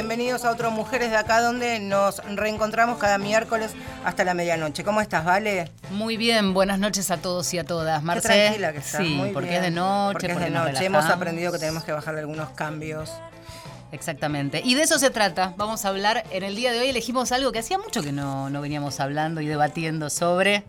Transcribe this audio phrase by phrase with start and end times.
[0.00, 3.72] Bienvenidos a otro Mujeres de Acá, donde nos reencontramos cada miércoles
[4.02, 4.82] hasta la medianoche.
[4.82, 5.70] ¿Cómo estás, Vale?
[5.90, 8.02] Muy bien, buenas noches a todos y a todas.
[8.02, 8.26] Marce.
[8.26, 9.02] Qué tranquila que estás.
[9.02, 9.62] Sí, muy porque bien.
[9.62, 10.12] es de noche.
[10.12, 10.86] Porque es de nos noche.
[10.86, 13.12] Hemos aprendido que tenemos que bajarle algunos cambios.
[13.92, 14.62] Exactamente.
[14.64, 15.52] Y de eso se trata.
[15.58, 16.24] Vamos a hablar.
[16.30, 19.42] En el día de hoy elegimos algo que hacía mucho que no, no veníamos hablando
[19.42, 20.64] y debatiendo sobre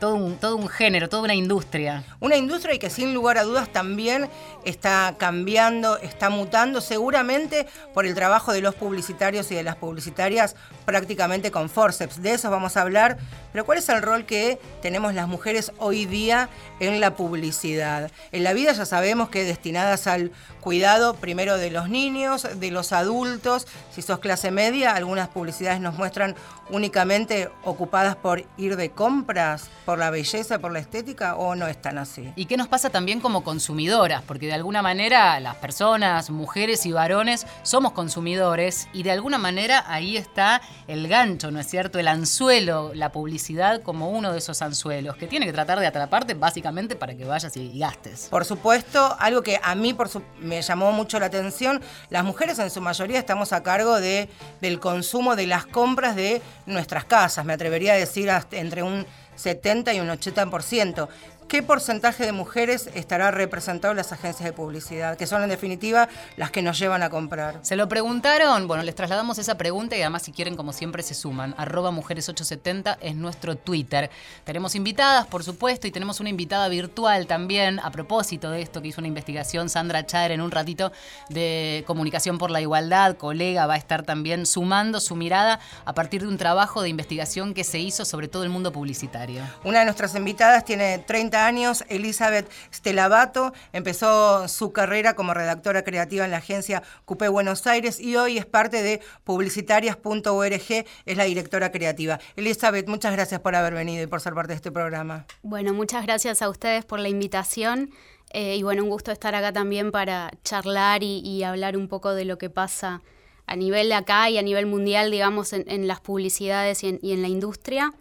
[0.00, 2.02] todo un, todo un género, toda una industria.
[2.18, 4.28] Una industria y que sin lugar a dudas también
[4.64, 10.56] está cambiando, está mutando, seguramente por el trabajo de los publicitarios y de las publicitarias
[10.86, 12.22] prácticamente con forceps.
[12.22, 13.18] De eso vamos a hablar.
[13.52, 16.48] Pero ¿cuál es el rol que tenemos las mujeres hoy día
[16.78, 18.10] en la publicidad?
[18.30, 22.92] En la vida ya sabemos que destinadas al cuidado primero de los niños, de los
[22.92, 23.66] adultos.
[23.90, 26.36] Si sos clase media, algunas publicidades nos muestran
[26.68, 31.98] únicamente ocupadas por ir de compras, por la belleza, por la estética, o no están
[31.98, 32.32] así.
[32.36, 34.22] ¿Y qué nos pasa también como consumidoras?
[34.22, 39.84] Porque de alguna manera las personas, mujeres y varones, somos consumidores y de alguna manera
[39.88, 41.98] ahí está el gancho, ¿no es cierto?
[41.98, 43.39] El anzuelo, la publicidad
[43.82, 47.56] como uno de esos anzuelos que tiene que tratar de atraparte básicamente para que vayas
[47.56, 48.28] y gastes.
[48.30, 51.80] Por supuesto, algo que a mí por su- me llamó mucho la atención,
[52.10, 54.28] las mujeres en su mayoría estamos a cargo de,
[54.60, 59.06] del consumo, de las compras de nuestras casas, me atrevería a decir hasta entre un
[59.36, 61.08] 70 y un 80%.
[61.50, 66.08] ¿Qué porcentaje de mujeres estará representado en las agencias de publicidad, que son en definitiva
[66.36, 67.58] las que nos llevan a comprar?
[67.62, 71.12] Se lo preguntaron, bueno, les trasladamos esa pregunta y además si quieren, como siempre, se
[71.12, 71.56] suman.
[71.58, 74.12] Arroba mujeres870 es nuestro Twitter.
[74.44, 78.86] Tenemos invitadas, por supuesto, y tenemos una invitada virtual también a propósito de esto que
[78.86, 80.92] hizo una investigación Sandra Chaer en un ratito
[81.30, 86.20] de Comunicación por la Igualdad, colega, va a estar también sumando su mirada a partir
[86.20, 89.42] de un trabajo de investigación que se hizo sobre todo el mundo publicitario.
[89.64, 93.52] Una de nuestras invitadas tiene 30 años, Elizabeth Stelabato.
[93.72, 98.46] Empezó su carrera como redactora creativa en la agencia Coupé Buenos Aires y hoy es
[98.46, 102.18] parte de publicitarias.org, es la directora creativa.
[102.36, 105.26] Elizabeth, muchas gracias por haber venido y por ser parte de este programa.
[105.42, 107.90] Bueno, muchas gracias a ustedes por la invitación
[108.32, 112.24] eh, y bueno, un gusto estar acá también para charlar y, hablar un poco de
[112.24, 113.02] lo que pasa
[113.46, 117.28] a nivel de acá y a nivel mundial, digamos, en, las publicidades y en la
[117.28, 117.92] industria.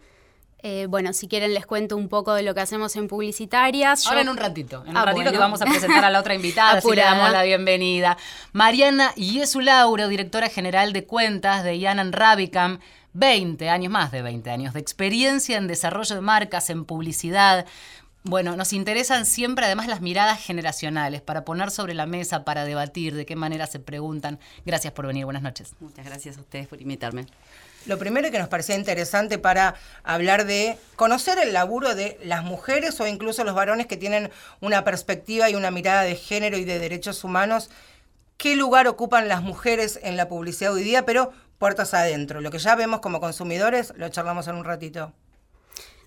[0.61, 4.05] Eh, bueno, si quieren les cuento un poco de lo que hacemos en publicitarias.
[4.07, 5.31] Ahora Yo- en un ratito, en un Ah, ratito bueno.
[5.31, 8.17] que vamos a presentar a la otra invitada, así le damos la bienvenida.
[8.51, 12.79] Mariana Iesu Lauro, directora general de cuentas de Yanan Rabicam,
[13.13, 17.65] 20 años, más de 20 años de experiencia en desarrollo de marcas, en publicidad.
[18.23, 23.15] Bueno, nos interesan siempre además las miradas generacionales para poner sobre la mesa, para debatir
[23.15, 24.39] de qué manera se preguntan.
[24.65, 25.73] Gracias por venir, buenas noches.
[25.79, 27.25] Muchas gracias a ustedes por invitarme.
[27.85, 32.99] Lo primero que nos parecía interesante para hablar de conocer el laburo de las mujeres
[32.99, 34.31] o incluso los varones que tienen
[34.61, 37.69] una perspectiva y una mirada de género y de derechos humanos,
[38.37, 42.41] qué lugar ocupan las mujeres en la publicidad hoy día, pero puertas adentro.
[42.41, 45.13] Lo que ya vemos como consumidores lo charlamos en un ratito.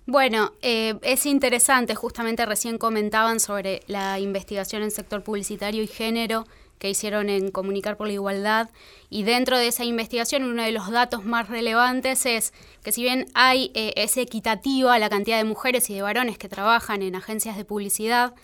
[0.05, 6.45] Bueno, eh, es interesante, justamente recién comentaban sobre la investigación en sector publicitario y género
[6.83, 8.69] que hicieron en Comunicar por la Igualdad
[9.09, 13.29] y dentro de esa investigación uno de los datos más relevantes es que si bien
[13.35, 17.57] hay eh, es equitativa la cantidad de mujeres y de varones que trabajan en agencias
[17.57, 18.35] de publicidad,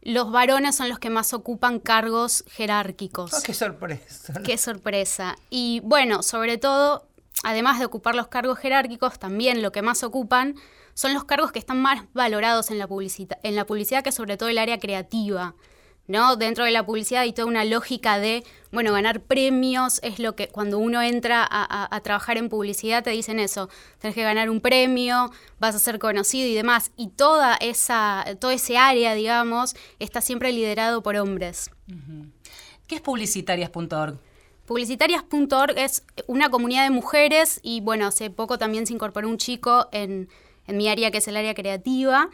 [0.00, 3.34] los varones son los que más ocupan cargos jerárquicos.
[3.34, 4.32] Oh, qué sorpresa.
[4.42, 5.36] Qué sorpresa.
[5.50, 7.06] Y bueno, sobre todo,
[7.44, 10.54] además de ocupar los cargos jerárquicos, también lo que más ocupan
[10.94, 14.38] son los cargos que están más valorados en la, publicita- en la publicidad, que sobre
[14.38, 15.54] todo el área creativa.
[16.06, 16.36] ¿No?
[16.36, 20.48] Dentro de la publicidad hay toda una lógica de, bueno, ganar premios es lo que
[20.48, 23.68] cuando uno entra a, a- a trabajar en publicidad te dicen eso,
[23.98, 26.90] tenés que ganar un premio, vas a ser conocido y demás.
[26.96, 31.70] Y toda esa, todo ese área, digamos, está siempre liderado por hombres.
[32.86, 34.18] ¿Qué es publicitarias.org?
[34.66, 39.88] Publicitarias.org es una comunidad de mujeres y bueno, hace poco también se incorporó un chico
[39.92, 40.28] en,
[40.66, 42.28] en mi área que es el área creativa,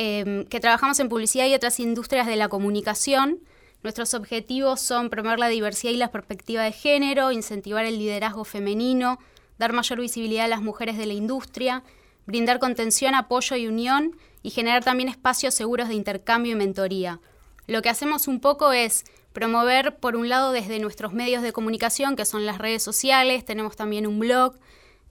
[0.00, 3.40] eh, que trabajamos en publicidad y otras industrias de la comunicación.
[3.82, 9.18] Nuestros objetivos son promover la diversidad y la perspectiva de género, incentivar el liderazgo femenino,
[9.58, 11.82] dar mayor visibilidad a las mujeres de la industria,
[12.26, 17.18] brindar contención, apoyo y unión y generar también espacios seguros de intercambio y mentoría.
[17.66, 22.14] Lo que hacemos un poco es promover, por un lado, desde nuestros medios de comunicación,
[22.14, 24.54] que son las redes sociales, tenemos también un blog,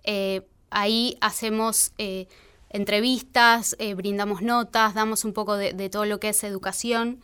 [0.06, 2.28] eh, ahí hacemos eh,
[2.70, 7.22] entrevistas, eh, brindamos notas, damos un poco de, todo lo que es educación.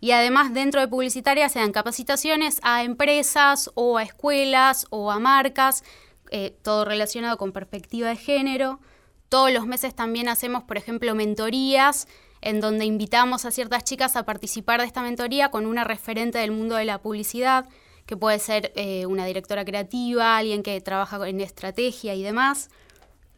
[0.00, 5.18] Y además dentro de publicitaria se dan capacitaciones a empresas o a escuelas o a
[5.18, 5.82] marcas,
[6.30, 8.80] eh, todo relacionado con perspectiva de género.
[9.28, 12.06] Todos los meses también hacemos, por ejemplo, mentorías
[12.44, 16.50] en donde invitamos a ciertas chicas a participar de esta mentoría con una referente del
[16.50, 17.66] mundo de la publicidad,
[18.04, 22.68] que puede ser eh, una directora creativa, alguien que trabaja en estrategia y demás.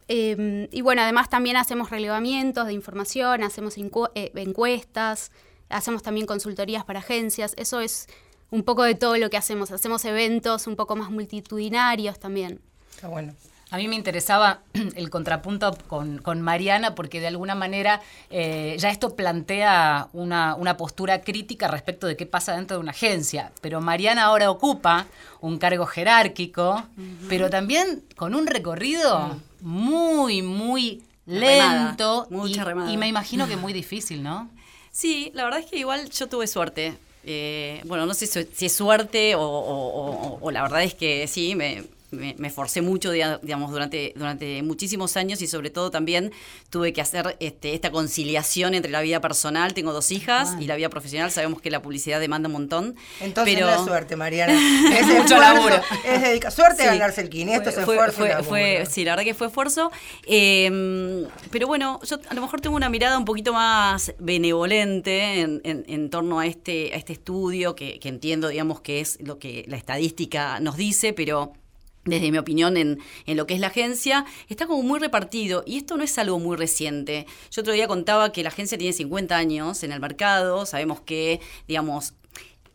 [0.07, 5.31] Em, y bueno, además también hacemos relevamientos de información, hacemos eh, encuestas,
[5.69, 7.53] hacemos también consultorías para agencias.
[7.57, 8.07] Eso es
[8.49, 9.71] un poco de todo lo que hacemos.
[9.71, 12.61] Hacemos eventos un poco más multitudinarios también.
[12.91, 13.33] Está bueno.
[13.69, 14.61] A mí me interesaba
[14.95, 21.67] el contrapunto con, Mariana porque de alguna manera eh, ya esto plantea una, postura crítica
[21.67, 23.51] respecto de qué pasa dentro de una agencia.
[23.61, 25.07] Pero Mariana ahora ocupa
[25.41, 26.83] un cargo jerárquico,
[27.27, 29.67] pero también con un recorrido mm.
[29.67, 32.27] muy, muy lento.
[32.29, 34.49] mucha y, y me imagino que muy difícil, ¿no?
[34.91, 36.97] Sí, la verdad es que igual yo tuve suerte.
[37.23, 42.35] Eh, bueno, no sé si es suerte o, la verdad es que sí, me, me,
[42.37, 46.31] me, forcé mucho, digamos, durante, durante muchísimos años y sobre todo también
[46.69, 50.75] tuve que hacer este, esta conciliación entre la vida personal, tengo dos hijas, y la
[50.75, 52.95] vida profesional, sabemos que la publicidad demanda un montón.
[53.19, 53.67] Entonces pero...
[53.67, 54.53] no es suerte, Mariana.
[54.97, 55.75] Es mucho laburo.
[56.05, 58.17] Es dedica suerte a ganarse el kine, esto es esfuerzo.
[58.17, 59.91] Fue, fue, sí, la verdad que fue esfuerzo.
[60.25, 65.61] Eh, pero bueno, yo a lo mejor tengo una mirada un poquito más benevolente en,
[65.63, 69.65] en, torno a este, a este estudio, que, que entiendo, digamos, que es lo que
[69.67, 71.53] la estadística nos dice, pero
[72.07, 75.63] desde mi opinión, en, en, lo que es la agencia, está como muy repartido.
[75.65, 77.25] Y esto no es algo muy reciente.
[77.51, 80.65] Yo otro día contaba que la agencia tiene 50 años en el mercado.
[80.65, 82.13] Sabemos que, digamos,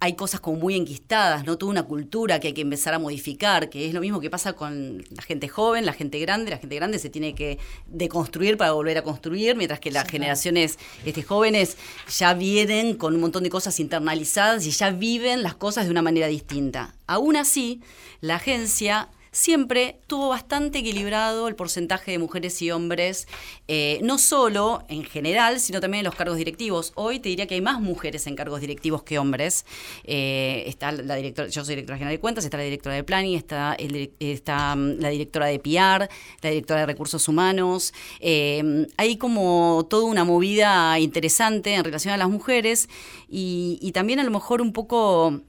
[0.02, 1.56] hay cosas como muy enquistadas, ¿no?
[1.56, 4.54] Toda una cultura que hay que empezar a modificar, que es lo mismo que pasa
[4.54, 6.50] con la gente joven, la gente grande.
[6.50, 10.76] La gente grande se tiene que deconstruir para volver a construir, mientras que las generaciones
[11.04, 11.76] este, jóvenes
[12.18, 16.02] ya vienen con un montón de cosas internalizadas y ya viven las cosas de una
[16.02, 16.96] manera distinta.
[17.06, 17.80] Aún así,
[18.20, 23.26] la agencia siempre tuvo bastante equilibrado el porcentaje de mujeres y hombres,
[23.66, 26.92] eh, no solo en general, sino también en los cargos directivos.
[26.94, 29.64] Hoy te diría que hay más mujeres en cargos directivos que hombres.
[30.04, 33.36] Eh, está la directora, yo soy directora general de cuentas, está la directora de planning,
[33.36, 33.74] está,
[34.20, 36.08] está mm, la directora de PR,
[36.42, 37.94] la directora de recursos humanos.
[38.20, 42.90] Eh, hay como toda una movida interesante en relación a las mujeres
[43.28, 45.40] y, y también a lo mejor un poco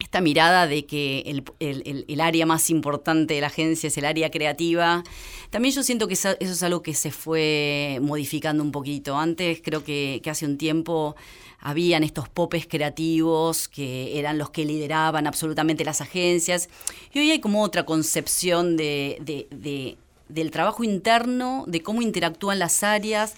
[0.00, 5.04] esta mirada de que el, área más importante de la agencia es el área creativa.
[5.50, 9.16] También yo siento que eso, es algo que se fue modificando un poquito.
[9.16, 11.16] Antes creo que, hace un tiempo
[11.60, 16.70] habían estos popes creativos que eran los que lideraban absolutamente las agencias.
[17.12, 19.96] Y hoy hay como otra concepción de,
[20.28, 23.34] del trabajo interno, de cómo interactúan las áreas,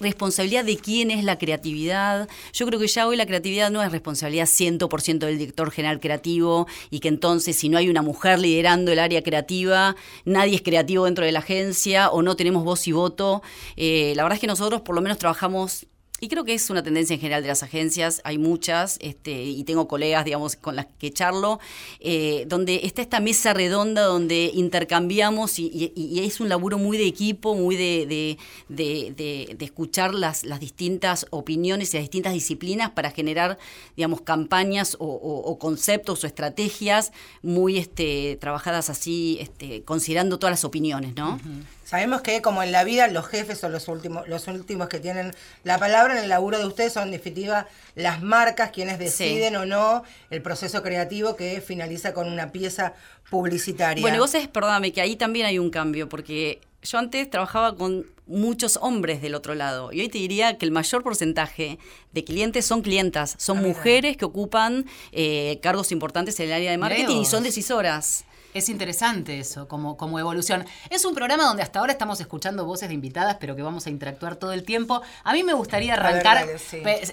[0.00, 2.28] responsabilidad de quién es la creatividad.
[2.52, 6.66] Yo creo que ya hoy la creatividad no es responsabilidad 100% del director general creativo
[6.90, 11.04] y que entonces si no hay una mujer liderando el área creativa, nadie es creativo
[11.04, 13.42] dentro de la agencia o no tenemos voz y voto.
[13.76, 15.86] Eh, la verdad es que nosotros por lo menos trabajamos
[16.20, 19.64] y creo que es una tendencia en general de las agencias, hay muchas, este, y
[19.64, 21.58] tengo colegas, digamos, con las que charlo,
[21.98, 25.92] eh, donde está esta mesa redonda donde intercambiamos y,
[26.24, 28.38] es un laburo muy de equipo, muy de,
[28.68, 33.58] de, escuchar las, las, distintas opiniones y las distintas disciplinas para generar,
[33.96, 37.12] digamos, campañas o, conceptos o estrategias
[37.42, 41.40] muy este, trabajadas así, este, considerando todas las opiniones, ¿no?
[41.84, 45.32] Sabemos que como en la vida los jefes son los últimos, los últimos que tienen
[45.64, 49.66] la palabra en el laburo de ustedes son en definitiva las marcas quienes deciden o
[49.66, 52.94] no el proceso creativo que finaliza con una pieza
[53.30, 54.02] publicitaria.
[54.02, 58.06] Bueno, vos es, perdóname, que ahí también hay un cambio, porque yo antes trabajaba con
[58.26, 59.92] muchos hombres del otro lado.
[59.92, 61.78] Y hoy te diría que el mayor porcentaje
[62.12, 66.70] de clientes son clientas, son ah, mujeres que ocupan eh, cargos importantes en el área
[66.70, 68.24] de marketing y son decisoras.
[68.54, 70.64] Es interesante eso, como, como evolución.
[70.88, 73.90] Es un programa donde hasta ahora estamos escuchando voces de invitadas, pero que vamos a
[73.90, 75.02] interactuar todo el tiempo.
[75.24, 76.46] A mí me gustaría arrancar,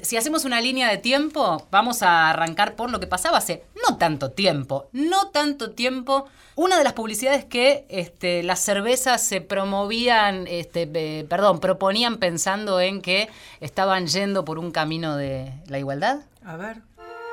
[0.03, 3.97] si hacemos una línea de tiempo, vamos a arrancar por lo que pasaba hace no
[3.97, 6.27] tanto tiempo, no tanto tiempo.
[6.55, 13.01] Una de las publicidades que este, las cervezas se promovían, este, perdón, proponían pensando en
[13.01, 13.29] que
[13.61, 16.19] estaban yendo por un camino de la igualdad.
[16.45, 16.83] A ver.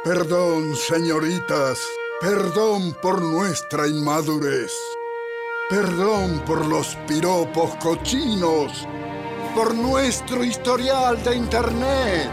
[0.03, 1.79] Perdón, señoritas.
[2.21, 4.73] Perdón por nuestra inmadurez.
[5.71, 8.89] Perdón por los piropos cochinos.
[9.55, 12.29] Por nuestro historial de internet.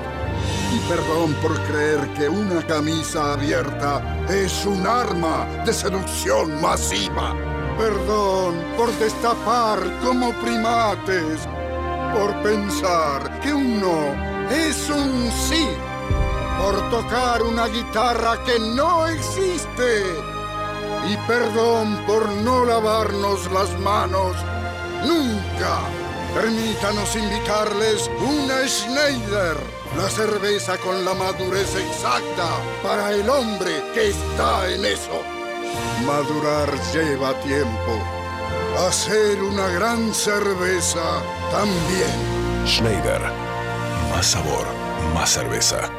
[0.74, 7.36] Y perdón por creer que una camisa abierta es un arma de seducción masiva.
[7.78, 11.48] Perdón por destapar como primates.
[12.12, 15.68] Por pensar que un no es un sí
[16.60, 20.04] por tocar una guitarra que no existe.
[21.08, 24.36] Y perdón por no lavarnos las manos
[25.06, 25.80] nunca.
[26.34, 29.56] Permítanos invitarles una Schneider,
[29.96, 32.50] la cerveza con la madurez exacta
[32.84, 35.22] para el hombre que está en eso.
[36.06, 38.00] Madurar lleva tiempo.
[38.88, 42.66] Hacer una gran cerveza también.
[42.68, 43.22] Schneider.
[44.10, 44.66] Más sabor,
[45.14, 45.90] más cerveza.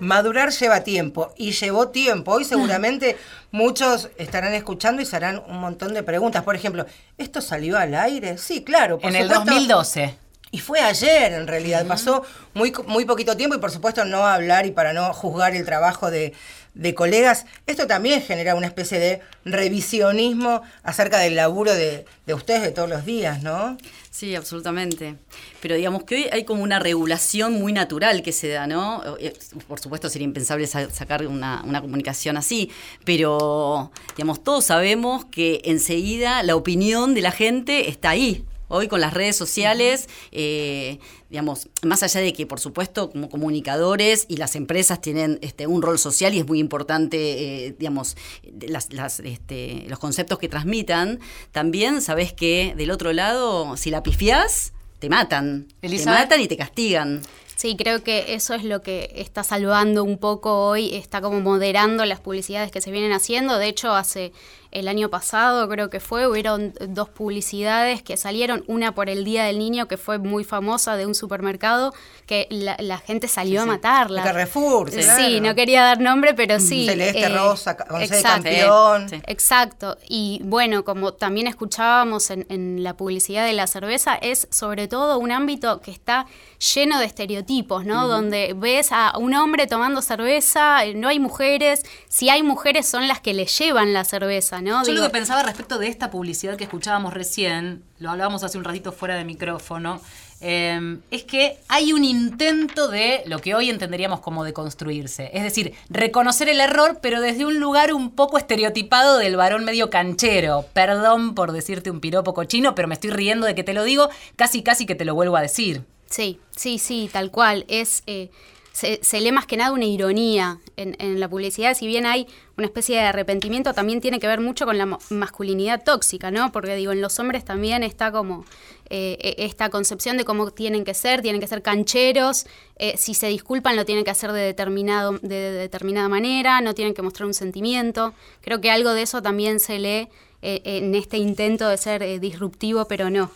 [0.00, 2.32] Madurar lleva tiempo y llevó tiempo.
[2.32, 3.16] Hoy seguramente
[3.50, 6.42] muchos estarán escuchando y se harán un montón de preguntas.
[6.44, 6.86] Por ejemplo,
[7.16, 8.38] ¿esto salió al aire?
[8.38, 8.98] Sí, claro.
[8.98, 9.50] por En el supuesto.
[9.50, 10.18] 2012.
[10.50, 11.86] Y fue ayer, en realidad.
[11.86, 12.22] Pasó
[12.54, 16.10] muy, muy poquito tiempo y, por supuesto, no hablar y para no juzgar el trabajo
[16.10, 16.32] de,
[16.78, 17.44] de colegas.
[17.66, 22.88] Esto también genera una especie de revisionismo acerca del laburo de, de ustedes de todos
[22.88, 23.76] los días, ¿no?
[24.10, 25.16] Sí, absolutamente.
[25.60, 29.02] Pero digamos que hoy hay como una regulación muy natural que se da, ¿no?
[29.18, 29.32] Eh,
[29.66, 32.70] Por supuesto sería impensable sa- sacar una, una comunicación así,
[33.04, 38.44] pero digamos, todos sabemos que enseguida la opinión de la gente está ahí.
[38.68, 40.98] Hoy con las redes sociales, eh,
[41.30, 45.82] digamos, más allá de que por supuesto como comunicadores y las empresas tienen este, un
[45.82, 50.48] rol social y es muy importante, eh, digamos, de las, las, este, los conceptos que
[50.48, 51.18] transmitan,
[51.52, 55.68] también sabes que del otro lado, si la pifiás, te matan.
[55.82, 56.18] Elizabeth.
[56.18, 57.22] Te matan y te castigan.
[57.58, 62.04] Sí, creo que eso es lo que está salvando un poco hoy, está como moderando
[62.04, 63.58] las publicidades que se vienen haciendo.
[63.58, 64.32] De hecho, hace
[64.70, 69.44] el año pasado, creo que fue, hubieron dos publicidades que salieron, una por el Día
[69.44, 71.94] del Niño, que fue muy famosa, de un supermercado,
[72.26, 74.22] que la, la gente salió a matarla.
[74.22, 75.40] De Carrefour, Sí, claro.
[75.40, 76.86] no quería dar nombre, pero sí.
[76.86, 78.42] Celeste eh, Rosa, con C de exacto.
[78.44, 79.08] campeón.
[79.08, 79.22] Sí.
[79.26, 79.96] Exacto.
[80.08, 85.18] Y bueno, como también escuchábamos en, en la publicidad de la cerveza, es sobre todo
[85.18, 86.26] un ámbito que está
[86.74, 88.08] lleno de estereotipos, ¿no?
[88.08, 93.08] Donde ves a un hombre tomando cerveza, eh, no hay mujeres, si hay mujeres son
[93.08, 94.82] las que le llevan la cerveza, ¿no?
[94.82, 98.58] Yo Digo, lo que pensaba respecto de esta publicidad que escuchábamos recién, lo hablábamos hace
[98.58, 100.00] un ratito fuera de micrófono,
[100.40, 105.30] eh, es que hay un intento de lo que hoy entenderíamos como de construirse.
[105.32, 109.90] Es decir, reconocer el error, pero desde un lugar un poco estereotipado del varón medio
[109.90, 110.64] canchero.
[110.72, 114.08] Perdón por decirte un piropo cochino, pero me estoy riendo de que te lo digo,
[114.36, 115.82] casi casi que te lo vuelvo a decir.
[116.08, 117.64] Sí, sí, sí, tal cual.
[117.68, 118.30] Es eh,
[118.78, 121.74] se, lee más que nada una ironía en, la publicidad.
[121.74, 125.82] Si bien hay una especie de arrepentimiento, también tiene que ver mucho con la masculinidad
[125.82, 126.52] tóxica, ¿no?
[126.52, 128.44] Porque digo, en los hombres también está como
[128.88, 132.46] eh, eh, esta concepción de cómo tienen que ser, tienen que ser cancheros.
[132.76, 136.74] eh, si se disculpan, lo tienen que hacer de determinado, de, de determinada manera, no
[136.74, 138.14] tienen que mostrar un sentimiento.
[138.40, 140.08] Creo que algo de eso también se lee
[140.40, 143.32] eh, en este intento de ser eh, disruptivo, pero no.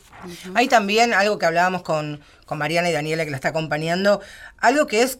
[0.55, 4.21] Hay también algo que hablábamos con, con Mariana y Daniela, que la está acompañando,
[4.59, 5.19] algo que es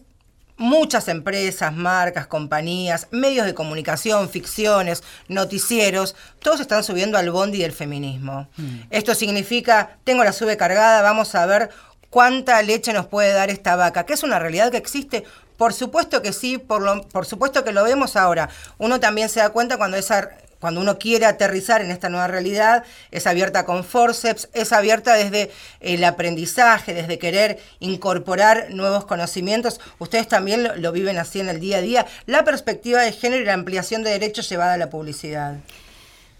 [0.57, 7.71] muchas empresas, marcas, compañías, medios de comunicación, ficciones, noticieros, todos están subiendo al bondi del
[7.71, 8.47] feminismo.
[8.89, 11.69] Esto significa, tengo la sube cargada, vamos a ver
[12.09, 15.23] cuánta leche nos puede dar esta vaca, que es una realidad que existe.
[15.57, 18.49] Por supuesto que sí, por, lo- por supuesto que lo vemos ahora.
[18.77, 20.29] Uno también se da cuenta cuando esa
[20.63, 25.51] cuando uno quiere aterrizar en esta nueva realidad, es abierta con forceps, es abierta desde
[25.81, 29.81] el aprendizaje, desde querer incorporar nuevos conocimientos.
[29.99, 32.05] Ustedes también lo, viven así en el día a día.
[32.27, 35.57] La perspectiva de género y la ampliación de derechos llevada a la publicidad.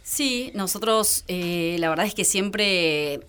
[0.03, 3.20] Sí, nosotros eh, la verdad es que siempre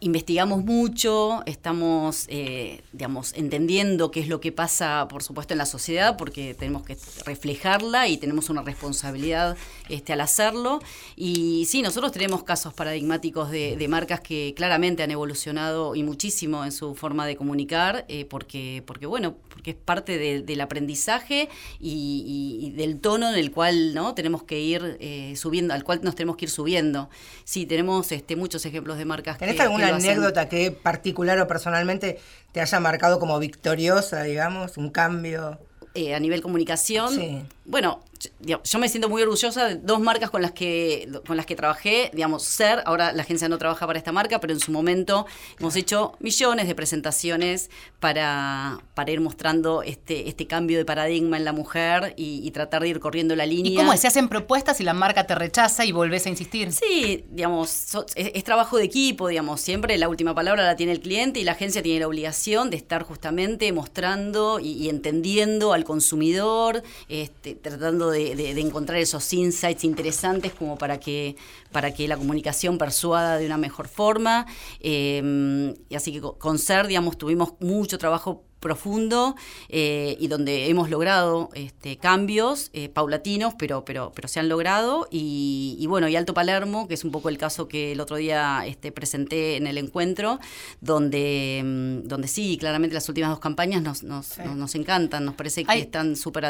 [0.00, 5.66] investigamos mucho, estamos, eh, digamos, entendiendo qué es lo que pasa, por supuesto, en la
[5.66, 9.56] sociedad, porque tenemos que reflejarla y tenemos una responsabilidad
[9.88, 10.80] este, al hacerlo.
[11.16, 16.64] Y sí, nosotros tenemos casos paradigmáticos de, de marcas que claramente han evolucionado y muchísimo
[16.64, 21.48] en su forma de comunicar, eh, porque, porque, bueno, porque es parte de- del aprendizaje
[21.80, 22.24] y,
[22.60, 26.00] y- y del tono en el cual no tenemos que ir eh, subiendo, al cual
[26.02, 27.08] nos tenemos que ir subiendo.
[27.44, 30.10] Sí, tenemos este, muchos ejemplos de marcas ¿Tenés que, alguna hacen.
[30.10, 32.18] anécdota que particular o personalmente
[32.52, 35.58] te haya marcado como victoriosa, digamos, un cambio?
[35.96, 37.12] eh, a nivel comunicación.
[37.14, 37.42] Sí.
[37.64, 38.00] Bueno,
[38.40, 41.56] digamos, yo me siento muy orgullosa de dos marcas con las que con las que
[41.56, 45.26] trabajé, digamos, Ser, ahora la agencia no trabaja para esta marca, pero en su momento
[45.58, 47.70] hemos hecho millones de presentaciones
[48.00, 52.82] para, para ir mostrando este, este cambio de paradigma en la mujer y, y tratar
[52.82, 53.72] de ir corriendo la línea.
[53.72, 54.00] ¿Y cómo es?
[54.00, 56.72] ¿Se hacen propuestas y la marca te rechaza y volvés a insistir?
[56.72, 60.92] Sí, digamos, so- es, es trabajo de equipo, digamos, siempre la última palabra la tiene
[60.92, 65.72] el cliente y la agencia tiene la obligación de estar justamente mostrando y, y entendiendo
[65.72, 71.36] al consumidor, este, tratando de, de- de encontrar esos insights interesantes como para que,
[71.72, 74.46] para que la comunicación persuada de una mejor forma.
[74.80, 79.36] Eh, y así que co- con CER, digamos, tuvimos mucho trabajo profundo
[79.68, 85.06] eh, y donde hemos logrado este, cambios eh, paulatinos, pero, pero, pero se han logrado.
[85.10, 88.16] Y, y bueno, y Alto Palermo, que es un poco el caso que el otro
[88.16, 90.40] día este, presenté en el encuentro,
[90.80, 95.34] donde, mm, donde sí, claramente las últimas dos campañas nos, nos, nos, nos encantan, nos
[95.34, 95.80] parece que Ay.
[95.82, 96.46] están súper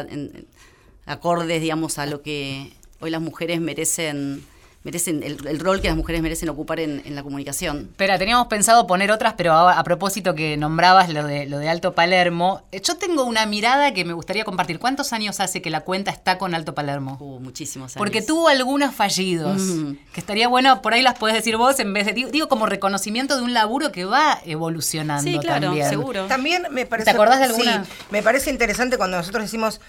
[1.07, 4.43] acordes, digamos, a lo que hoy las mujeres merecen,
[4.83, 7.89] merecen el, el rol que las mujeres merecen ocupar en, en la comunicación.
[7.91, 11.67] Espera, teníamos pensado poner otras, pero a, a propósito que nombrabas lo de, lo de
[11.67, 14.79] Alto Palermo, eh, yo tengo una mirada que me gustaría compartir.
[14.79, 17.17] ¿Cuántos años hace que la cuenta está con Alto Palermo?
[17.19, 17.97] Hubo muchísimos años.
[17.97, 19.91] Porque tuvo algunos fallidos, Mm.
[20.13, 22.65] que estaría bueno, por ahí las podés decir vos en vez de, digo, digo, como
[22.65, 25.89] reconocimiento de un laburo que va evolucionando Sí, claro, también.
[25.89, 26.25] seguro.
[26.27, 27.05] También me parece.
[27.05, 27.83] ¿Te acordás de alguna?
[27.83, 29.81] Sí, me parece interesante cuando nosotros decimos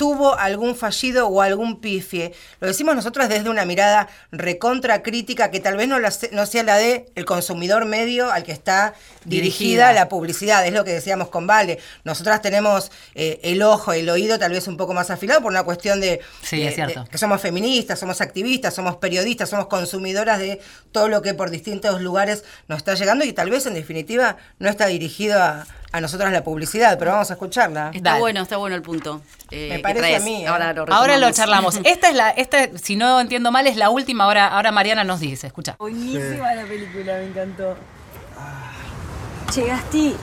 [0.00, 2.32] tuvo algún fallido o algún pifie.
[2.58, 6.62] Lo decimos nosotros desde una mirada recontra crítica que tal vez no, la no sea
[6.62, 8.94] la de el consumidor medio al que está
[9.26, 9.50] dirigida,
[9.88, 9.92] Dirigida.
[9.92, 10.66] la publicidad.
[10.66, 11.78] Es lo que decíamos con Vale.
[12.04, 15.64] Nosotras tenemos eh, el ojo, el oído tal vez un poco más afilado por una
[15.64, 17.04] cuestión de, Sí, de- es cierto.
[17.04, 21.50] de que somos feministas, somos activistas, somos periodistas, somos consumidoras de todo lo que por
[21.50, 26.00] distintos lugares nos está llegando y tal vez en definitiva no está dirigido a, a
[26.00, 27.90] nosotras la publicidad, pero vamos a escucharla.
[27.92, 28.20] Está Dale.
[28.20, 29.20] bueno, está bueno el punto.
[29.50, 30.22] eh, Me parece traes.
[30.22, 30.46] a mí, ¿eh?
[30.46, 31.80] Ahora lo, Ahora lo charlamos.
[31.84, 34.24] Esta es la, esta, si no entiendo mal, es la última.
[34.24, 35.76] Ahora, ahora Mariana nos dice, escucha.
[35.78, 37.74] Buenísima la película, me encantó.
[39.52, 40.14] Che, Gasti,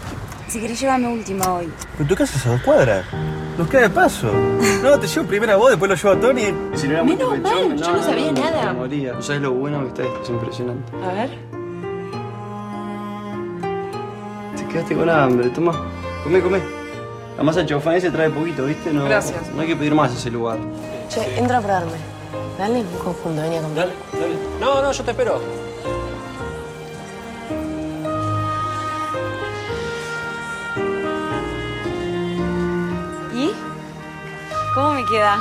[0.47, 1.71] si querés llevarme última hoy.
[1.97, 3.05] Pero tu casa es a dos cuadras.
[3.57, 4.31] Nos queda de paso.
[4.83, 6.43] No, te llevo primero a vos, después lo llevo a Tony.
[6.77, 8.65] Si no era muy Menos mal, yo no sabía nada.
[8.71, 9.13] Me moría.
[9.13, 10.91] No sabes lo bueno que está esto, es impresionante.
[11.03, 11.38] A ver.
[14.57, 15.71] Te quedaste con hambre, toma.
[16.23, 16.61] Come, come.
[17.37, 18.91] La masa chofán se trae poquito, ¿viste?
[18.91, 19.47] No, Gracias.
[19.53, 20.57] No hay que pedir más a ese lugar.
[21.09, 21.97] Che, entra a probarme.
[22.57, 23.79] Dale, un conjunto, venía conmigo.
[23.81, 24.35] Dale, dale.
[24.59, 25.39] No, no, yo te espero.
[33.33, 33.51] ¿Y?
[34.74, 35.37] ¿Cómo me queda?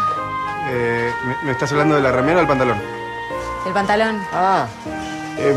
[0.69, 2.79] Eh, ¿me, me estás hablando de la remera o el pantalón?
[3.67, 4.21] El pantalón.
[4.33, 4.67] Ah.
[5.39, 5.57] Eh,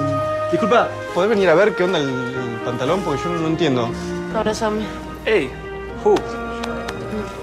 [0.52, 3.02] disculpa, ¿podés venir a ver qué onda el, el pantalón?
[3.02, 3.90] Porque yo no, no entiendo.
[4.36, 4.82] Abrázame.
[5.26, 5.52] Ey,
[6.04, 6.16] Ju.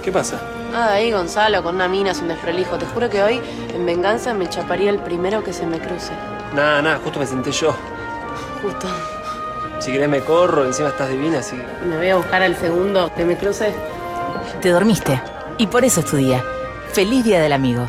[0.03, 0.41] ¿Qué pasa?
[0.73, 2.77] Nada, ahí Gonzalo con una mina sin desprolijo.
[2.77, 3.41] Te juro que hoy,
[3.75, 6.13] en venganza, me chaparía el primero que se me cruce.
[6.55, 7.75] Nada, nada, justo me senté yo.
[8.63, 8.87] Justo.
[9.79, 11.57] Si querés me corro, encima estás divina, así.
[11.87, 13.75] Me voy a buscar al segundo que me cruce.
[14.61, 15.21] Te dormiste.
[15.59, 16.43] Y por eso es tu día.
[16.93, 17.89] Feliz Día del Amigo.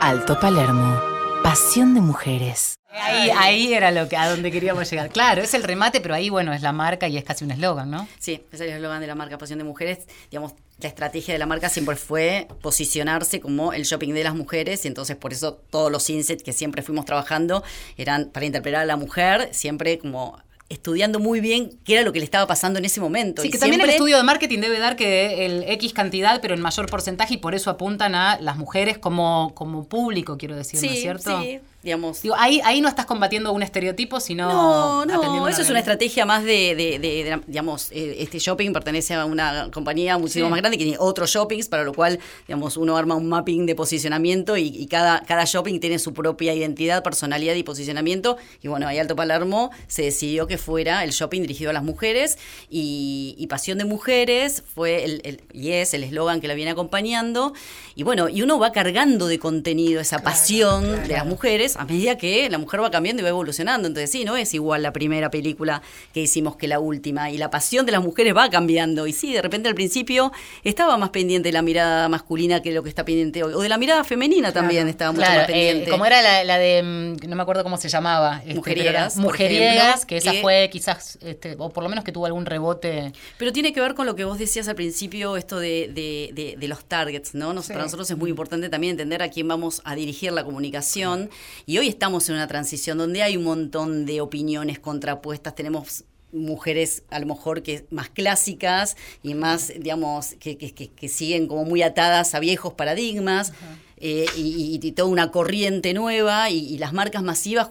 [0.00, 1.00] Alto Palermo.
[1.42, 2.79] Pasión de mujeres.
[3.00, 5.10] Ahí, ahí era lo que, a donde queríamos llegar.
[5.10, 7.90] Claro, es el remate, pero ahí, bueno, es la marca y es casi un eslogan,
[7.90, 8.06] ¿no?
[8.18, 10.00] Sí, es el eslogan de la marca Pasión de Mujeres.
[10.30, 14.84] Digamos, la estrategia de la marca siempre fue posicionarse como el shopping de las mujeres
[14.84, 17.62] y entonces por eso todos los insets que siempre fuimos trabajando
[17.96, 20.38] eran para interpretar a la mujer, siempre como
[20.70, 23.42] estudiando muy bien qué era lo que le estaba pasando en ese momento.
[23.42, 26.54] Sí, Y que también el estudio de marketing debe dar que el X cantidad, pero
[26.54, 30.80] en mayor porcentaje, y por eso apuntan a las mujeres como, como público, quiero decir,
[30.80, 31.42] ¿no es cierto?
[31.42, 32.22] sí, digamos.
[32.22, 34.48] Digo, ahí, ahí no estás combatiendo un estereotipo, sino.
[34.50, 35.70] No, no, eso es realidad.
[35.70, 40.18] una estrategia más de, de- de- de- digamos, eh, este shopping pertenece a una compañía
[40.18, 40.50] muchísimo Sí.
[40.50, 43.74] más grande que tiene otros shoppings, para lo cual, digamos, uno arma un mapping de
[43.74, 48.36] posicionamiento y, y cada, cada shopping tiene su propia identidad, personalidad y posicionamiento.
[48.62, 52.36] Y bueno, ahí Alto Palermo se decidió que fuera el shopping dirigido a las mujeres
[52.68, 56.70] y, y Pasión de Mujeres fue el, el- y es el eslogan que la viene
[56.72, 57.52] acompañando.
[57.94, 62.16] Y bueno, y uno va cargando de contenido esa pasión de las mujeres a medida
[62.18, 63.88] que la mujer va cambiando y va evolucionando.
[63.88, 65.82] Entonces, sí, no es igual la primera película
[66.14, 67.30] que hicimos que la última.
[67.30, 69.06] Y la pasión de las mujeres va cambiando.
[69.06, 70.32] Y sí, de repente al principio
[70.64, 73.54] estaba más pendiente la mirada masculina que lo que está pendiente hoy.
[73.54, 75.84] O de la mirada femenina también estaba mucho Claro, más pendiente.
[75.86, 78.38] eh, como era la, la de, mm, no me acuerdo cómo se llamaba.
[78.42, 81.82] este, Mujeriegas, pero era por Mujeriegas, ejemplo, que esa que- fue quizás, este, o por
[81.82, 83.12] lo menos que tuvo algún rebote.
[83.38, 86.56] Pero tiene que ver con lo que vos decías al principio, esto de, de- de-
[86.58, 87.52] de los targets, ¿no?
[87.52, 91.30] Nos- Para nosotros es muy importante también entender a quién vamos a dirigir la comunicación.
[91.66, 95.54] Y hoy estamos en una transición donde hay un montón de opiniones contrapuestas.
[95.54, 101.08] Tenemos mujeres a lo mejor que más clásicas y más, digamos, que, que- que- que
[101.08, 103.52] siguen como muy atadas a viejos paradigmas.
[104.02, 104.40] eh, y,
[104.80, 107.68] y- y toda una corriente nueva y, y las marcas masivas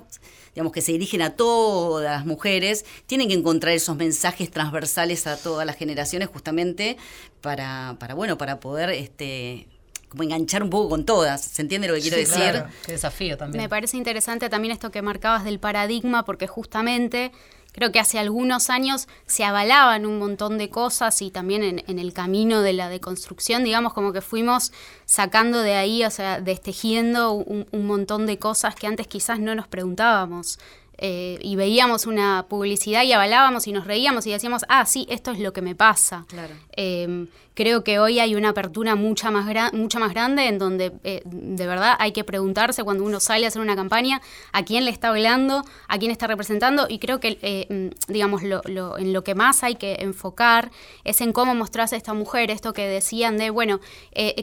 [0.54, 5.38] digamos, que se dirigen a todas las mujeres, tienen que encontrar esos mensajes transversales a
[5.38, 6.98] todas las generaciones justamente
[7.42, 9.68] para, para bueno, para poder este
[10.10, 11.42] como enganchar un poco con todas.
[11.42, 12.38] ¿Se entiende lo que quiero Sí, decir?
[12.38, 12.66] claro.
[12.86, 13.64] Qué desafío también.
[13.64, 17.32] Me parece interesante también esto que marcabas del paradigma, porque justamente
[17.72, 22.14] creo que hace algunos años se avalaban un montón de cosas y también en, el
[22.14, 24.74] camino de la deconstrucción, digamos, como que fuimos
[25.06, 29.54] sacando de ahí, o sea, destejiendo un, un montón de cosas que antes quizás no
[29.54, 30.60] nos preguntábamos.
[31.02, 35.32] Eh, y veíamos una publicidad y avalábamos y nos reíamos y decíamos, ah, sí, esto
[35.32, 36.26] es lo que me pasa.
[36.74, 37.28] Em,
[37.60, 41.68] creo que hoy hay una apertura mucha más, mucha más grande en donde eh, de
[41.68, 44.22] verdad hay que preguntarse cuando uno sale a hacer una campaña
[44.54, 48.44] a quién le está hablando, a quién está representando y creo que, eh, mm, digamos,
[48.44, 48.62] lo,
[48.98, 50.72] en lo que más hay que enfocar
[51.04, 53.82] es en cómo mostrarse a esta mujer, esto que decían de, bueno,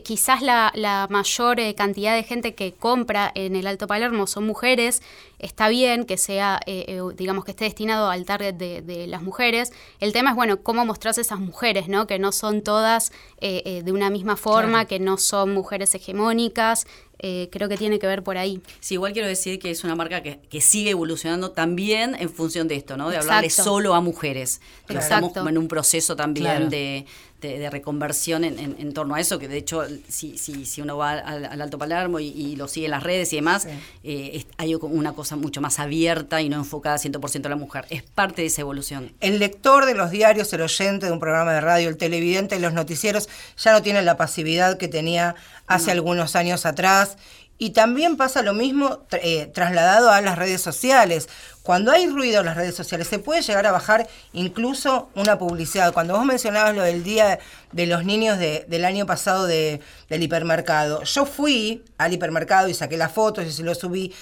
[0.04, 5.00] quizás la, la mayor cantidad de gente que compra en el Alto Palermo son mujeres,
[5.38, 9.72] está bien que sea, eh, eh, digamos, que esté destinado al target de, las mujeres.
[10.00, 12.06] El tema es, bueno, cómo mostrarse esas mujeres, ¿no?
[12.06, 13.05] Que no son todas
[13.40, 16.86] eh, de una misma forma, que no son mujeres hegemónicas.
[17.18, 18.60] creo que tiene que ver por ahí.
[18.80, 22.76] Sí, igual quiero decir que es una marca que, sigue evolucionando también en función de
[22.76, 23.08] esto, ¿no?
[23.08, 24.60] De hablarle solo a mujeres.
[24.88, 27.06] Estamos en un proceso también de
[27.40, 31.60] de, reconversión en, torno a eso, que de hecho, si, si, si uno va al,
[31.60, 33.66] Alto Palermo y, lo sigue en las redes y demás,
[34.04, 37.86] eh, hay una cosa mucho más abierta y no enfocada 100% a la mujer.
[37.90, 39.12] Es parte de esa evolución.
[39.20, 42.72] El lector de los diarios, el oyente de un programa de radio, el televidente, los
[42.72, 45.34] noticieros, ya no tiene la pasividad que tenía
[45.66, 47.16] hace algunos años atrás.
[47.58, 51.28] Y también pasa lo mismo eh, trasladado a las redes sociales.
[51.62, 55.92] Cuando hay ruido en las redes sociales, se puede llegar a bajar incluso una publicidad.
[55.92, 57.38] Cuando vos mencionabas lo del Día
[57.72, 63.12] de los Niños del año pasado del hipermercado, yo fui al hipermercado y saqué las
[63.12, 64.14] fotos y se lo subí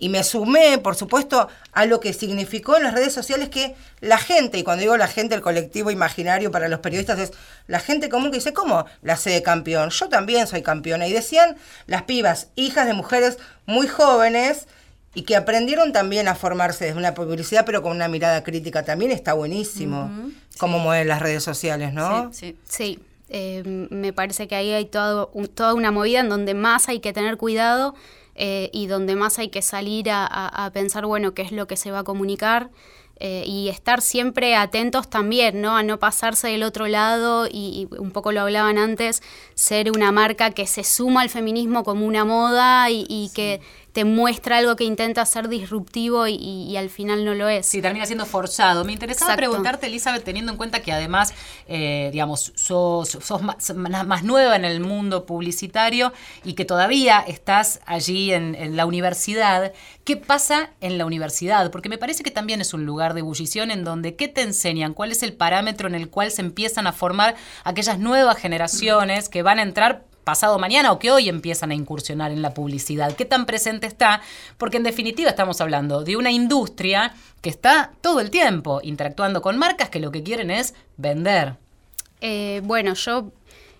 [0.00, 4.16] y me sumé, por supuesto, a lo que significó en las redes sociales que la
[4.16, 7.32] gente, y cuando digo la gente, el colectivo imaginario para los periodistas es
[7.66, 9.90] la gente común que dice, ¿cómo la de campeón?
[9.90, 11.06] Yo también soy campeona.
[11.06, 13.36] Y decían las pibas, hijas de mujeres
[13.66, 14.66] muy jóvenes,
[15.14, 19.10] y que aprendieron también a formarse desde una publicidad, pero con una mirada crítica también
[19.10, 20.10] está buenísimo,
[20.56, 22.32] cómo mueven las redes sociales, ¿no?
[22.32, 23.00] Sí, sí.
[23.28, 27.12] Eh, me parece que ahí hay todo, toda una movida en donde más hay que
[27.12, 27.94] tener cuidado
[28.42, 31.90] eh, y donde más hay que salir a, pensar, bueno, qué es lo que se
[31.90, 32.70] va a comunicar.
[33.22, 35.76] Eh, y estar siempre atentos también, ¿no?
[35.76, 39.22] A no pasarse del otro lado y, un poco lo hablaban antes,
[39.52, 43.60] ser una marca que se suma al feminismo como una moda y, que
[43.92, 47.66] te muestra algo que intenta ser disruptivo y, al final no lo es.
[47.66, 48.84] Sí, termina siendo forzado.
[48.84, 51.34] Me interesaba preguntarte, Elizabeth, teniendo en cuenta que además,
[51.66, 56.12] eh, digamos, sos, más, nueva en el mundo publicitario
[56.44, 59.72] y que todavía estás allí en, la universidad,
[60.04, 61.70] ¿qué pasa en la universidad?
[61.70, 64.94] Porque me parece que también es un lugar de ebullición en donde, ¿qué te enseñan?
[64.94, 69.42] ¿Cuál es el parámetro en el cual se empiezan a formar aquellas nuevas generaciones que
[69.42, 73.16] van a entrar pasado mañana o que hoy empiezan a incursionar en la publicidad.
[73.16, 74.20] ¿Qué tan presente está?
[74.58, 79.58] Porque en definitiva estamos hablando de una industria que está todo el tiempo interactuando con
[79.58, 81.56] marcas que lo que quieren es vender.
[82.20, 83.32] Eh, bueno, yo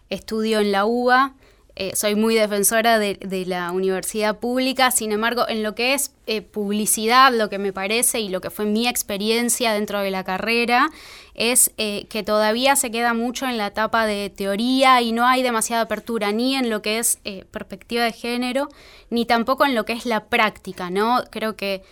[0.09, 1.35] estudio en la UBA,
[1.83, 6.43] eh, soy muy defensora de, la universidad pública, sin embargo, en lo que es eh,
[6.43, 10.91] publicidad, lo que me parece y lo que fue mi experiencia dentro de la carrera,
[11.33, 15.43] es eh, que todavía se queda mucho en la etapa de teoría y no hay
[15.43, 17.19] demasiada apertura ni en lo que es
[17.51, 18.69] perspectiva de género,
[19.09, 21.25] ni tampoco en lo que es la práctica, ¿no?
[21.31, 21.83] Creo que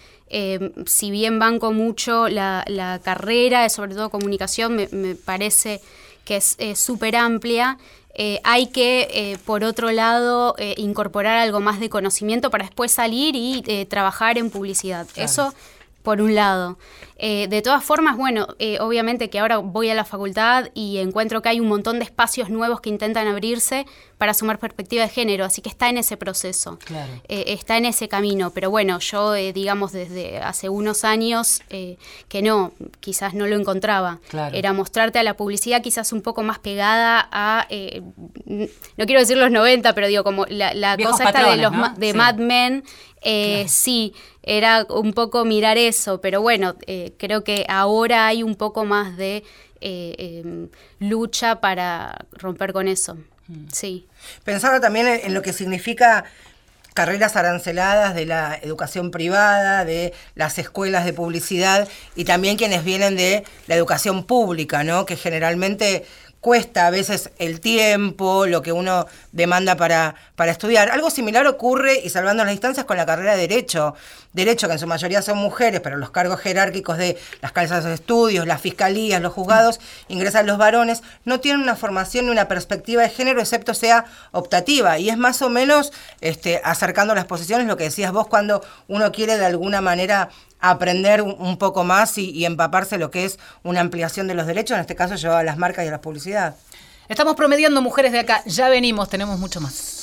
[0.84, 5.80] si bien banco mucho la, carrera, sobre todo comunicación, me, parece
[6.26, 7.78] que es súper amplia.
[8.20, 12.90] Eh, hay que, eh, por otro lado, eh, incorporar algo más de conocimiento para después
[12.90, 15.06] salir y trabajar en publicidad.
[15.14, 15.54] Eso
[16.02, 16.78] por un lado.
[17.20, 21.42] Eh, de todas formas, bueno, eh, obviamente que ahora voy a la facultad y encuentro
[21.42, 23.86] que hay un montón de espacios nuevos que intentan abrirse
[24.18, 26.78] para sumar perspectiva de género, así que está en ese proceso,
[27.28, 28.50] eh, está en ese camino.
[28.50, 34.18] Pero bueno, yo, digamos, desde hace unos años que no, quizás no lo encontraba.
[34.52, 39.50] Era mostrarte a la publicidad quizás un poco más pegada a, no quiero decir los
[39.50, 42.84] 90, pero digo, como la, cosa esta de, los, de Mad Men,
[43.68, 44.14] sí
[44.48, 49.18] era un poco mirar eso, pero bueno, eh, creo que ahora hay un poco más
[49.18, 49.44] de
[49.82, 50.68] eh, em,
[51.00, 53.16] lucha para romper con eso.
[53.48, 53.66] Mm.
[53.70, 54.06] Sí.
[54.44, 56.24] Pensaba también en, lo que significa
[56.94, 61.86] carreras aranceladas de la educación privada, de las escuelas de publicidad
[62.16, 65.04] y también quienes vienen de la educación pública, ¿no?
[65.04, 66.06] Que generalmente
[66.48, 70.90] cuesta a veces el tiempo, lo que uno demanda para, para estudiar.
[70.90, 73.94] Algo similar ocurre, y salvando las distancias, con la carrera de Derecho.
[74.32, 77.92] Derecho, que en su mayoría son mujeres, pero los cargos jerárquicos de las casas de
[77.92, 83.02] estudios, las fiscalías, los juzgados, ingresan los varones, no tienen una formación ni una perspectiva
[83.02, 84.98] de género, excepto sea optativa.
[84.98, 89.12] Y es más o menos este, acercando las posiciones lo que decías vos cuando uno
[89.12, 94.26] quiere de alguna manera aprender un poco más y, empaparse lo que es una ampliación
[94.26, 96.56] de los derechos, en este caso llevado a las marcas y a la publicidad.
[97.08, 98.42] Estamos promediando mujeres de acá.
[98.44, 99.97] Ya venimos, tenemos mucho más.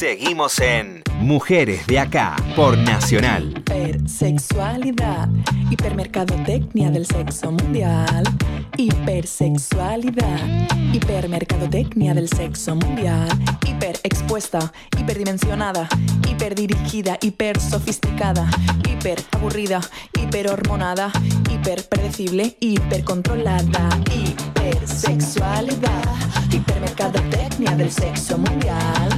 [0.00, 3.62] Seguimos en Mujeres de Acá por Nacional.
[3.66, 5.28] Hipersexualidad,
[5.70, 8.24] hipermercadotecnia del sexo mundial.
[8.78, 10.40] Hipersexualidad,
[10.94, 13.28] hipermercadotecnia del sexo mundial.
[13.68, 15.86] Hiperexpuesta, hiperdimensionada,
[16.26, 18.48] hiperdirigida, hipersofisticada,
[18.88, 19.82] hiperaburrida,
[20.18, 21.12] hiperhormonada,
[21.52, 24.00] hiperpredecible, hipercontrolada.
[24.14, 26.04] Hipersexualidad,
[26.50, 29.10] hipermercadotecnia del sexo mundial.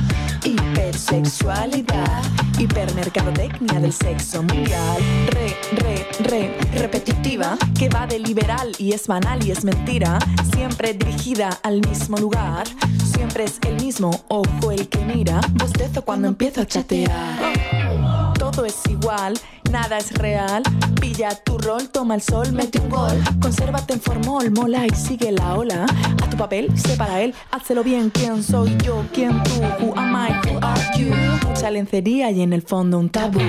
[0.72, 2.22] Hipersexualidad,
[2.58, 5.02] hipermercadotecnia del sexo mundial.
[5.26, 10.18] Re, re, re, repetitiva, que va de liberal y es banal y es mentira.
[10.54, 12.64] Siempre dirigida al mismo lugar.
[13.04, 15.42] Siempre es el mismo ojo el que mira.
[15.52, 18.32] Bostezo cuando empiezo a chatear.
[18.38, 19.34] Todo es igual,
[19.72, 20.62] nada es real.
[21.00, 23.16] Pilla tu rol, toma el sol, mete un gol.
[23.40, 25.86] Consérvate en formol, mola y sigue la ola.
[26.22, 28.10] A tu papel, sé para él, hazlo bien.
[28.10, 29.02] ¿Quién soy yo?
[29.12, 29.60] ¿Quién tú?
[29.80, 30.48] Who am I?
[30.48, 31.12] Who are you?
[31.48, 33.40] Mucha lencería y en el fondo un tabú.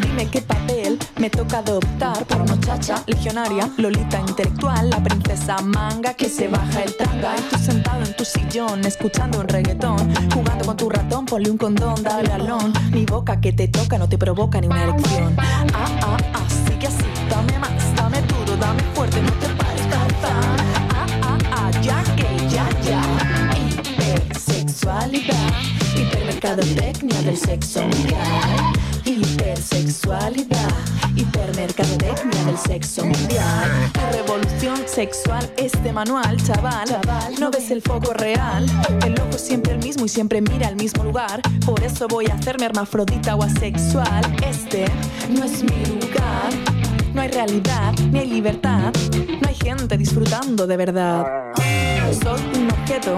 [0.00, 0.83] Dime qué papel
[1.18, 6.96] me toca adoptar por muchacha, legionaria, lolita intelectual, la princesa manga que se baja el
[6.96, 7.34] tanga.
[7.52, 12.02] Y sentado en tu sillón, escuchando un reggaetón, jugando con tu ratón, ponle un condón,
[12.02, 12.72] dale alón.
[12.92, 15.34] Mi boca que te toca no te provoca ni una elección.
[15.38, 15.64] Ah,
[16.02, 20.32] ah, ah, sigue así, dame más, dame duro, dame fuerte, no te pares, ta, ta.
[20.90, 23.02] Ah, ah, ah, ya que, ya, ya.
[23.56, 25.52] Hipersexualidad,
[25.96, 28.93] hipermercadotecnia del sexo mundial.
[29.16, 30.74] Hipersexualidad,
[31.14, 33.70] hipermercadotecnia del sexo mundial.
[33.94, 36.88] La revolución sexual este manual, chaval.
[37.38, 38.66] No ves el foco real.
[39.06, 41.42] El ojo es siempre el mismo y siempre mira al mismo lugar.
[41.64, 44.24] Por eso voy a hacerme hermafrodita o asexual.
[44.44, 44.86] Este
[45.30, 46.50] no es mi lugar.
[47.14, 48.92] No hay realidad, ni hay libertad.
[49.40, 51.24] No hay gente disfrutando de verdad.
[52.20, 53.16] Soy un objeto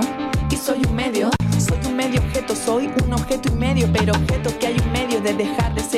[0.51, 1.31] y soy un medio.
[1.59, 5.21] Soy un medio objeto, soy un objeto y medio, pero objeto que hay un medio
[5.23, 5.56] de dejar de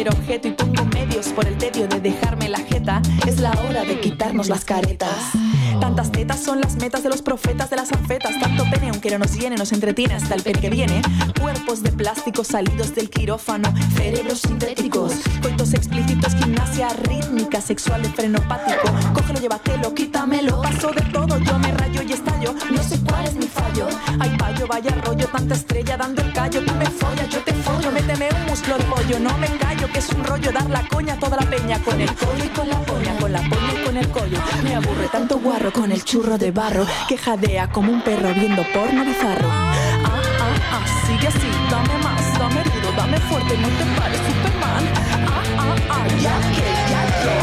[0.08, 3.02] objeto y pongo medios por el tedio de dejarme la jeta.
[3.26, 5.32] Es la hora de quitarnos las caretas.
[5.80, 8.38] Tantas tetas son las metas de los profetas de las anfetas.
[8.40, 11.02] Tanto pene, aunque no nos llene, nos entretiene hasta el pene que viene.
[11.40, 18.92] Cuerpos de plástico salidos del quirófano, cerebros sintéticos, coitos explícitos, gimnasia rítmica, sexual de frenopático.
[19.14, 20.62] Cógelo, llévatelo, quítamelo.
[20.62, 22.54] Paso de todo, yo me rayo y estallo.
[22.70, 23.46] No sé cuál es mi
[23.78, 23.98] fallo.
[24.18, 26.64] Ay, payo, vaya rollo, tanta estrella dando el callo.
[26.64, 29.18] Tú me follas, yo te follo, méteme un muslo de pollo.
[29.20, 31.78] No me engaño, que es un rollo dar la coña a toda la peña.
[31.80, 34.38] Con el collo y con la poña, con la poña y con el collo.
[34.64, 38.64] Me aburre tanto guarro con el churro de barro que jadea como un perro viendo
[38.72, 39.48] porno bizarro.
[39.50, 44.84] Ah, ah, ah, sigue así, dame más, dame duro, dame fuerte, no te pares, Superman.
[44.94, 47.34] Ah, ah, ah, ya que, ya que.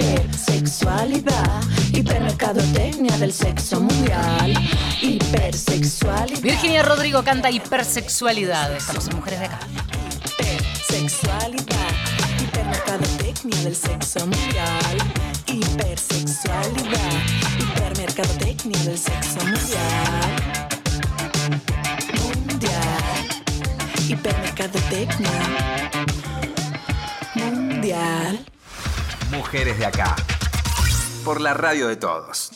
[0.00, 1.62] Hipersexualidad,
[2.00, 4.54] hipermercadotecnia del sexo mundial.
[5.02, 6.40] Hipersexualidad.
[6.40, 8.74] Virginia Rodrigo canta hipersexualidad.
[8.74, 9.58] Estamos en Mujeres de Acá.
[10.38, 11.90] Hipersexualidad,
[12.42, 14.96] hipermercadotecnia del sexo mundial.
[15.46, 17.12] Hipersexualidad,
[17.58, 20.30] hipermercadotecnia del sexo mundial.
[22.18, 23.02] Mundial.
[24.08, 25.30] Hipermercadotecnia.
[27.34, 28.46] Mundial.
[29.30, 30.16] Mujeres de Acá
[31.24, 32.50] por la radio de todos.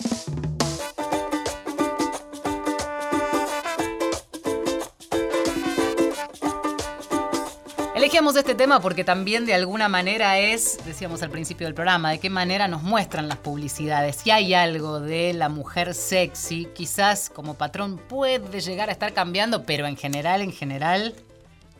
[7.94, 12.18] Elegíamos este tema porque también de alguna manera es, decíamos al principio del programa, de
[12.18, 14.16] qué manera nos muestran las publicidades.
[14.16, 19.64] Si hay algo de la mujer sexy, quizás como patrón puede llegar a estar cambiando,
[19.64, 21.14] pero en general, en general,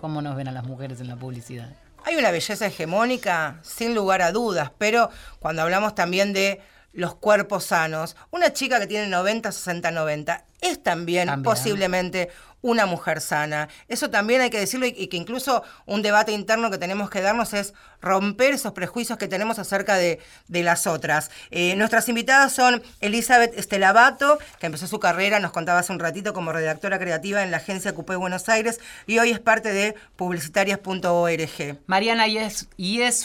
[0.01, 1.70] ¿cómo nos ven a las mujeres en la publicidad?
[2.05, 6.61] Hay una belleza hegemónica, sin lugar a dudas, pero cuando hablamos también de
[6.95, 11.43] los cuerpos sanos, una chica que tiene 90, 60, 90 es también, También.
[11.43, 12.31] posiblemente
[12.64, 13.68] una mujer sana.
[13.88, 17.53] Eso también hay que decirlo y, que incluso un debate interno que tenemos que darnos
[17.53, 21.31] es romper esos prejuicios que tenemos acerca de, las otras.
[21.50, 26.33] Eh, nuestras invitadas son Elizabeth Estelabato, que empezó su carrera, nos contaba hace un ratito,
[26.33, 31.79] como redactora creativa en la agencia Cupé Buenos Aires y hoy es parte de publicitarias.org.
[31.87, 32.24] Mariana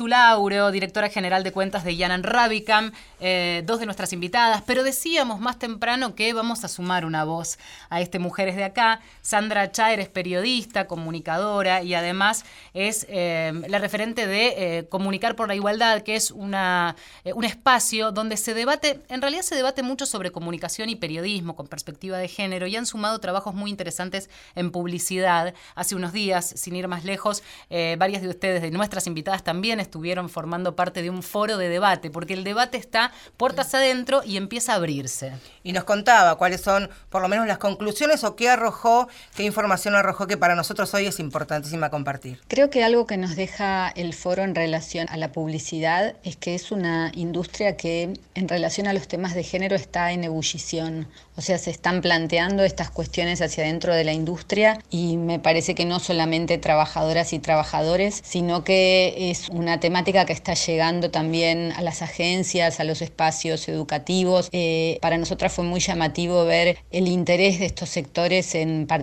[0.05, 5.39] Lauro, directora general de cuentas de Yanan Rabicam, eh, dos de nuestras invitadas, pero decíamos
[5.39, 7.57] más temprano que vamos a sumar una voz
[7.89, 8.99] a este Mujeres de Acá.
[9.29, 15.47] Sandra Chaer es periodista, comunicadora y además es eh, la referente de eh, Comunicar por
[15.47, 19.83] la Igualdad, que es una, eh, un espacio donde se debate, en realidad se debate
[19.83, 24.31] mucho sobre comunicación y periodismo con perspectiva de género y han sumado trabajos muy interesantes
[24.55, 25.53] en publicidad.
[25.75, 30.29] Hace unos días, sin ir más lejos, varias de ustedes, de nuestras invitadas también estuvieron
[30.29, 34.73] formando parte de un foro de debate, porque el debate está puertas adentro y empieza
[34.73, 35.33] a abrirse.
[35.61, 39.95] Y nos contaba cuáles son, por lo menos, las conclusiones o qué arrojó ¿Qué información
[39.95, 42.39] arrojó que para nosotros hoy es importantísima compartir?
[42.47, 46.55] Creo que algo que nos deja el foro en relación a la publicidad es que
[46.55, 51.07] es una industria que en relación a los temas de género está en ebullición.
[51.35, 55.73] O sea, se están planteando estas cuestiones hacia dentro de la industria y me parece
[55.73, 61.71] que no solamente trabajadoras y trabajadores, sino que es una temática que está llegando también
[61.77, 64.49] a las agencias, a los espacios educativos.
[64.51, 68.98] Eh, para nosotras fue muy llamativo ver el interés de estos sectores en participar,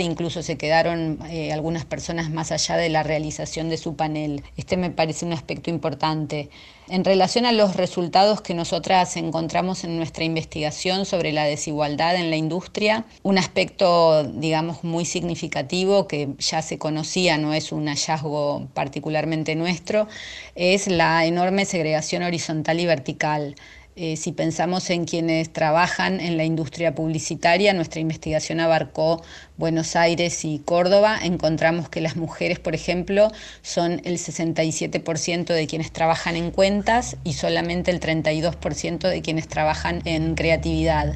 [0.00, 4.42] incluso se quedaron eh, algunas personas más allá de la realización de su panel.
[4.56, 6.50] Este me parece un aspecto importante.
[6.90, 12.30] En relación a los resultados que nosotras encontramos en nuestra investigación sobre la desigualdad en
[12.30, 18.68] la industria, un aspecto, digamos, muy significativo que ya se conocía, no es un hallazgo
[18.72, 20.08] particularmente nuestro,
[20.54, 23.54] es la enorme segregación horizontal y vertical.
[24.00, 29.24] Eh, si pensamos en quienes trabajan en la industria publicitaria, nuestra investigación abarcó
[29.56, 31.18] Buenos Aires y Córdoba.
[31.20, 37.32] Encontramos que las mujeres, por ejemplo, son el 67% de quienes trabajan en cuentas y
[37.32, 41.14] solamente el 32% de quienes trabajan en creatividad.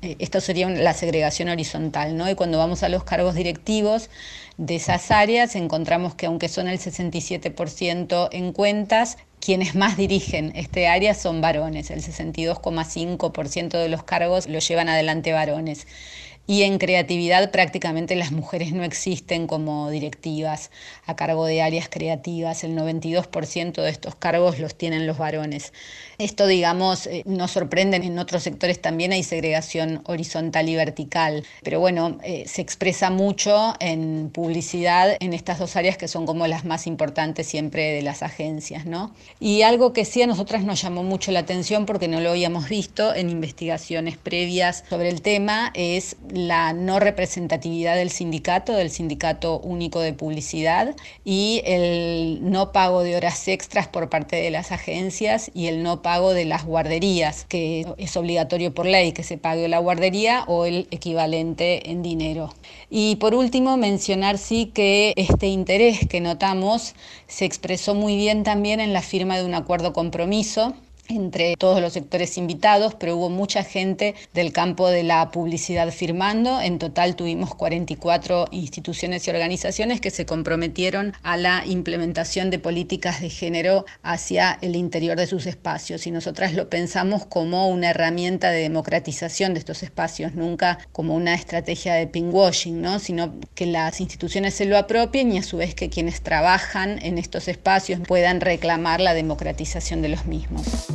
[0.00, 2.30] Eh, esto sería la segregación horizontal, ¿no?
[2.30, 4.10] Y cuando vamos a los cargos directivos
[4.58, 10.86] de esas áreas, encontramos que aunque son el 67% en cuentas, quienes más dirigen este
[10.86, 15.88] área son varones, el 62,5% de los cargos lo llevan adelante varones.
[16.46, 20.70] Y en creatividad prácticamente las mujeres no existen como directivas
[21.06, 22.64] a cargo de áreas creativas.
[22.64, 25.72] El 92% de estos cargos los tienen los varones.
[26.18, 27.98] Esto, digamos, eh, nos sorprende.
[27.98, 31.44] En otros sectores también hay segregación horizontal y vertical.
[31.62, 36.46] Pero bueno, eh, se expresa mucho en publicidad en estas dos áreas que son como
[36.46, 39.14] las más importantes siempre de las agencias, ¿no?
[39.38, 42.68] Y algo que sí a nosotras nos llamó mucho la atención porque no lo habíamos
[42.68, 49.60] visto en investigaciones previas sobre el tema es la no representatividad del sindicato, del sindicato
[49.60, 55.50] único de publicidad, y el no pago de horas extras por parte de las agencias
[55.54, 59.68] y el no pago de las guarderías, que es obligatorio por ley que se pague
[59.68, 62.54] la guardería o el equivalente en dinero.
[62.88, 66.94] Y por último, mencionar sí que este interés que notamos
[67.26, 70.74] se expresó muy bien también en la firma de un acuerdo compromiso
[71.12, 76.60] entre todos los sectores invitados, pero hubo mucha gente del campo de la publicidad firmando.
[76.60, 83.20] En total tuvimos 44 instituciones y organizaciones que se comprometieron a la implementación de políticas
[83.20, 86.06] de género hacia el interior de sus espacios.
[86.06, 91.34] Y nosotras lo pensamos como una herramienta de democratización de estos espacios, nunca como una
[91.34, 92.98] estrategia de pinkwashing, ¿no?
[92.98, 97.18] sino que las instituciones se lo apropien y a su vez que quienes trabajan en
[97.18, 100.86] estos espacios puedan reclamar la democratización de los mismos.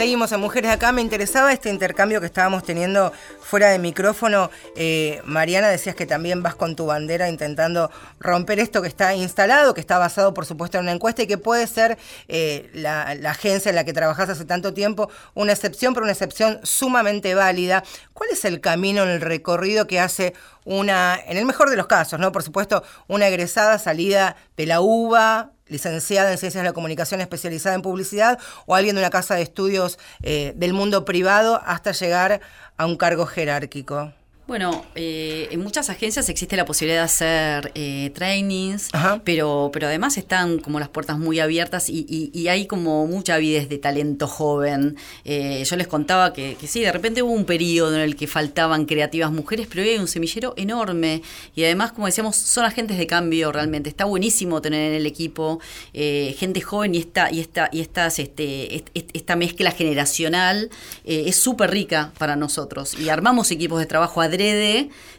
[0.00, 0.92] Seguimos en Mujeres Acá.
[0.92, 4.50] Me interesaba este intercambio que estábamos teniendo fuera de micrófono.
[4.74, 9.74] Eh, Mariana, decías que también vas con tu bandera intentando romper esto que está instalado,
[9.74, 13.68] que está basado, por supuesto, en una encuesta y que puede ser eh, la, agencia
[13.68, 17.84] en la que trabajas hace tanto tiempo una excepción, pero una excepción sumamente válida.
[18.14, 20.32] ¿Cuál es el camino, el recorrido que hace
[20.64, 22.32] una, en el mejor de los casos, ¿no?
[22.32, 27.74] Por supuesto, una egresada salida de la UBA, licenciada en Ciencias de la Comunicación especializada
[27.74, 32.40] en publicidad o alguien de una casa de estudios eh, del mundo privado hasta llegar
[32.76, 34.12] a un cargo jerárquico?
[34.50, 38.88] Bueno, eh, en muchas agencias existe la posibilidad de hacer eh, trainings,
[39.22, 43.36] pero, pero además están como las puertas muy abiertas y, y- y hay como mucha
[43.36, 44.96] avidez de talento joven.
[45.24, 48.26] Eh, yo les contaba que, que sí, de repente hubo un periodo en el que
[48.26, 51.22] faltaban creativas mujeres, pero hoy hay un semillero enorme
[51.54, 53.88] y además, como decíamos, son agentes de cambio realmente.
[53.88, 55.60] Está buenísimo tener en el equipo
[55.94, 60.70] eh, gente joven y esta, y esta, y estas, este, est- est- esta mezcla generacional
[61.04, 62.98] es súper rica para nosotros.
[62.98, 64.39] Y armamos equipos de trabajo adrede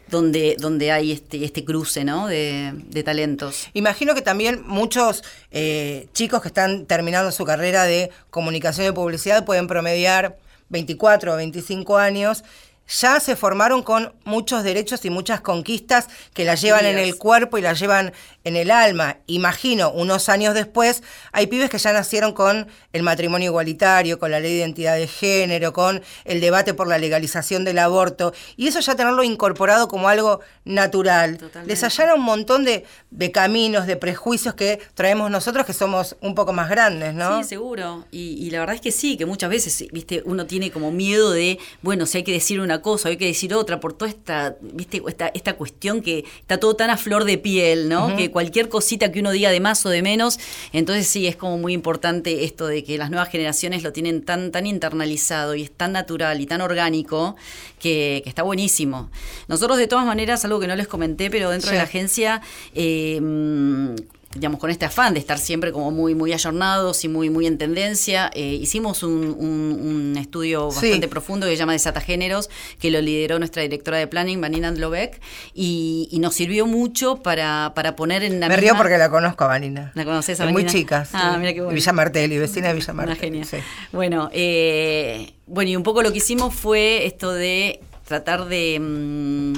[0.08, 2.26] donde, donde hay este, este cruce ¿no?
[2.26, 3.68] de, de talentos.
[3.72, 9.44] Imagino que también muchos eh, chicos que están terminando su carrera de comunicación y publicidad
[9.44, 10.36] pueden promediar
[10.68, 12.44] 24 o 25 años.
[12.88, 17.56] Ya se formaron con muchos derechos y muchas conquistas que las llevan en el cuerpo
[17.56, 18.12] y las llevan
[18.44, 19.18] en el alma.
[19.26, 21.02] Imagino, unos años después,
[21.32, 25.06] hay pibes que ya nacieron con el matrimonio igualitario, con la ley de identidad de
[25.06, 30.08] género, con el debate por la legalización del aborto, y eso ya tenerlo incorporado como
[30.08, 31.38] algo natural.
[31.64, 36.34] Les allana un montón de, de caminos, de prejuicios que traemos nosotros que somos un
[36.34, 37.42] poco más grandes, ¿no?
[37.42, 38.04] Sí, seguro.
[38.10, 41.30] Y, y la verdad es que sí, que muchas veces, viste, uno tiene como miedo
[41.30, 44.56] de, bueno, si hay que decir una cosa, hay que decir otra, por toda esta,
[44.60, 48.14] viste, esta, esta cuestión que está todo tan a flor de piel, ¿no?
[48.16, 50.38] Que cualquier cosita que uno diga de más o de menos,
[50.72, 54.50] entonces sí, es como muy importante esto de que las nuevas generaciones lo tienen tan,
[54.52, 57.36] tan internalizado y es tan natural y tan orgánico
[57.80, 59.10] que, que está buenísimo.
[59.48, 61.72] Nosotros de todas maneras, algo que no les comenté, pero dentro Sí.
[61.74, 62.42] de la agencia,
[62.74, 63.94] eh, mm,
[64.34, 67.58] digamos, con este afán de estar siempre como muy, muy ayornados y muy, muy en
[67.58, 69.78] tendencia, eh, hicimos un, un-
[70.12, 70.76] un estudio Sí.
[70.86, 72.48] bastante profundo que se llama Desata Géneros,
[72.80, 75.20] que lo lideró nuestra directora de planning, Vanina Andlobeck,
[75.54, 79.10] y, y nos sirvió mucho para, para poner en la Me río misma- porque la
[79.10, 79.92] conozco a Vanina.
[79.94, 80.72] ¿La conoces a Es muy Vanina?
[80.72, 81.06] chica.
[81.12, 81.38] Ah, sí.
[81.40, 81.74] mira qué bueno.
[81.74, 83.20] Villa Martelli, vecina de Villa Martelli.
[83.20, 83.44] genia.
[83.44, 83.58] sí.
[83.92, 89.52] Bueno, eh, bueno, y un poco lo que hicimos fue esto de tratar de, mm,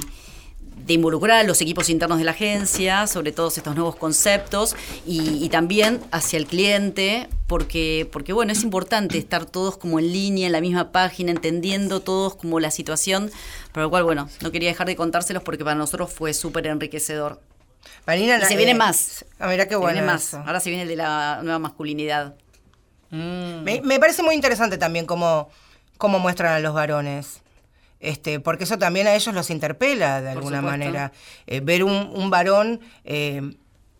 [0.87, 4.77] de involucrar a los equipos internos de la agencia sobre todos estos nuevos conceptos
[5.07, 10.13] y, y también hacia el cliente, porque, porque bueno, es importante estar todos como en
[10.13, 13.31] línea, en la misma página, entendiendo todos como la situación,
[13.73, 17.41] por lo cual, bueno, no quería dejar de contárselos porque para nosotros fue súper enriquecedor.
[18.07, 19.25] Vanina, y se eh, viene más.
[19.39, 20.29] Ah, mira qué Se bueno viene más.
[20.29, 20.39] eso.
[20.39, 22.35] Ahora se viene el de la nueva masculinidad.
[23.11, 25.49] Me, me parece muy interesante también cómo,
[25.99, 27.44] cómo muestran a los varones.
[28.05, 31.13] Este, porque eso también a ellos los interpela de alguna manera.
[31.47, 33.41] Eh, ver un, un varón, eh,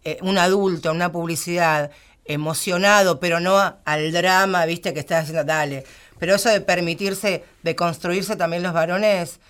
[0.05, 1.91] eh, un adulto en una publicidad
[2.27, 5.85] emocionado, pero no al drama, viste, que está haciendo, dale.
[6.19, 9.41] Pero eso de permitirse, de construirse también los varones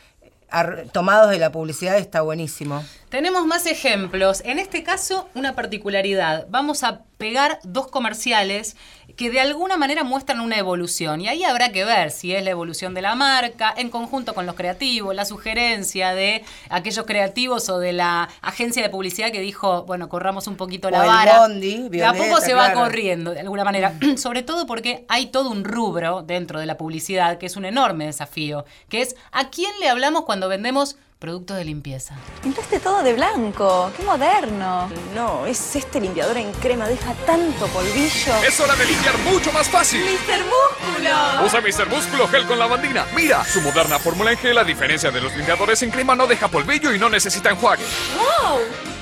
[0.50, 2.84] ar- tomados de la publicidad está buenísimo.
[3.10, 4.42] Tenemos más ejemplos.
[4.44, 6.46] En este caso, una particularidad.
[6.48, 8.76] Vamos a pegar dos comerciales
[9.16, 11.20] que de alguna manera muestran una evolución.
[11.20, 14.46] Y ahí habrá que ver si es la evolución de la marca, en conjunto con
[14.46, 19.84] los creativos, la sugerencia de aquellos creativos o de la agencia de publicidad que dijo,
[19.84, 21.38] bueno, corramos un poquito la el vara.
[21.40, 23.94] bondi, de a poco se va corriendo, de alguna manera.
[24.16, 28.06] Sobre todo porque hay todo un rubro dentro de la publicidad que es un enorme
[28.06, 32.14] desafío, que es a quién le hablamos cuando vendemos productos de limpieza.
[32.42, 34.90] Pintaste todo de blanco, qué moderno.
[35.14, 38.34] No, es este limpiador en crema, deja tanto polvillo.
[38.46, 40.04] Es hora de limpiar mucho más fácil.
[40.04, 41.46] ¡Mister Músculo!
[41.46, 41.88] Usa Mr.
[41.88, 43.06] Músculo Gel con lavandina.
[43.16, 46.48] Mira, su moderna fórmula en gel, a diferencia de los limpiadores en crema, no deja
[46.48, 47.84] polvillo y no necesita enjuague.
[48.18, 48.58] ¡Wow!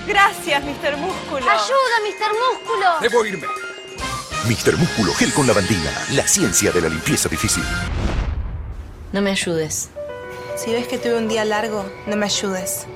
[0.06, 1.44] Gracias, Mister Músculo.
[1.50, 3.00] ¡Ayuda, Mister Músculo!
[3.00, 3.48] Debo irme.
[4.44, 4.76] Mr.
[4.76, 5.90] Músculo Gel con lavandina.
[6.12, 7.64] La ciencia de la limpieza difícil.
[9.10, 9.90] No me ayudes.
[10.62, 12.86] Si ves que tuve un día largo, no me ayudes.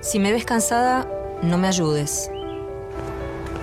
[0.00, 1.04] Si me ves cansada,
[1.42, 2.30] no me ayudes.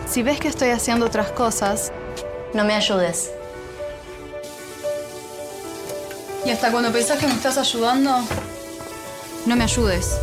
[0.10, 1.94] Si ves que estoy haciendo otras cosas,
[2.54, 3.32] No me ayudes.
[6.44, 8.12] y hasta cuando pensás que me estás ayudando,
[9.46, 10.18] no me ayudes.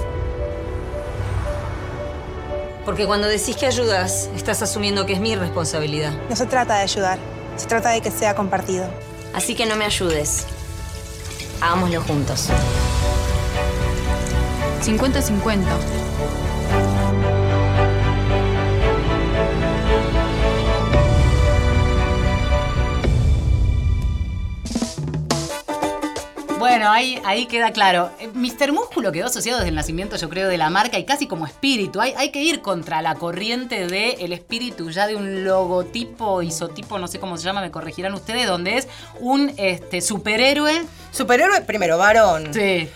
[2.84, 6.12] Porque cuando decís que ayudas, estás asumiendo que es mi responsabilidad.
[6.28, 7.18] No se trata de ayudar,
[7.56, 8.86] se trata de que sea compartido.
[9.32, 10.46] Así que no me ayudes.
[11.62, 12.50] Hagámoslo juntos.
[14.82, 15.62] 50-50.
[26.58, 28.10] Bueno, ahí, ahí queda claro.
[28.18, 28.72] Eh, Mr.
[28.72, 32.00] Músculo quedó asociado desde el nacimiento, yo creo, de la marca y casi como espíritu.
[32.00, 37.08] Hay, hay que ir contra la corriente del espíritu ya de un logotipo, isotipo, no
[37.08, 38.88] sé cómo se llama, me corregirán ustedes, donde es
[39.20, 40.82] un este, superhéroe.
[41.12, 42.52] Superhéroe, primero, varón.
[42.52, 42.88] Sí.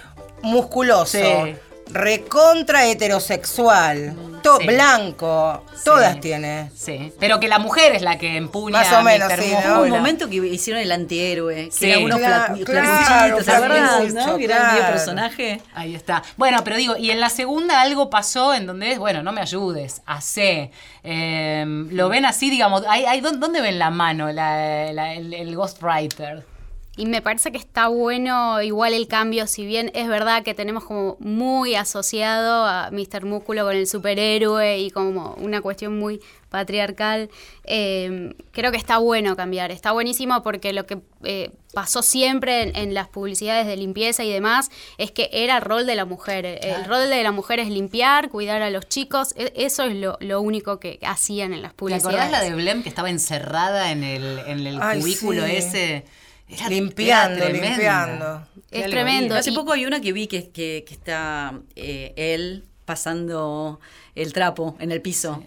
[0.42, 1.18] Musculoso.
[1.18, 1.54] Sí.
[1.92, 4.66] Recontra heterosexual, to- Sí.
[4.66, 6.70] blanco, todas tiene.
[6.74, 9.68] Sí, pero que la mujer es la que empuña Más o menos, sí, Músculo.
[9.68, 9.74] ¿no?
[9.76, 11.90] Hubo un momento que hicieron el antihéroe, que Sí.
[11.90, 12.54] era.
[14.36, 15.60] Que era el medio personaje.
[15.74, 16.22] Ahí está.
[16.36, 19.40] Bueno, pero digo, y en la segunda algo pasó en donde es, bueno, no me
[19.40, 20.70] ayudes, hacé.
[21.02, 25.32] Eh, lo ven así, digamos, hay, hay- ¿dónde, dónde ven la mano la- la- el,
[25.32, 26.44] el ghostwriter?
[26.96, 30.84] Y me parece que está bueno igual el cambio, si bien es verdad que tenemos
[30.84, 33.24] como muy asociado a Mr.
[33.24, 36.20] Músculo con el superhéroe y como una cuestión muy
[36.50, 37.30] patriarcal,
[37.64, 42.76] eh, creo que está bueno cambiar, está buenísimo porque lo que eh, pasó siempre en,
[42.76, 44.68] en las publicidades de limpieza y demás
[44.98, 47.68] es que era el rol de la mujer, el, el rol de la mujer es
[47.70, 51.70] limpiar, cuidar a los chicos, e- eso es lo, lo único que hacían en las
[51.70, 52.18] ¿Te publicidades.
[52.18, 55.52] acordás la de Blem que estaba encerrada en el, en el Ay, cubículo sí.
[55.52, 56.04] ese?
[56.50, 58.46] Era- Limpiando, era limpiando.
[58.70, 59.34] Es tremendo.
[59.36, 63.80] Hace Y- poco hay una que vi que, que, que está eh, él pasando
[64.14, 65.42] el trapo en el piso,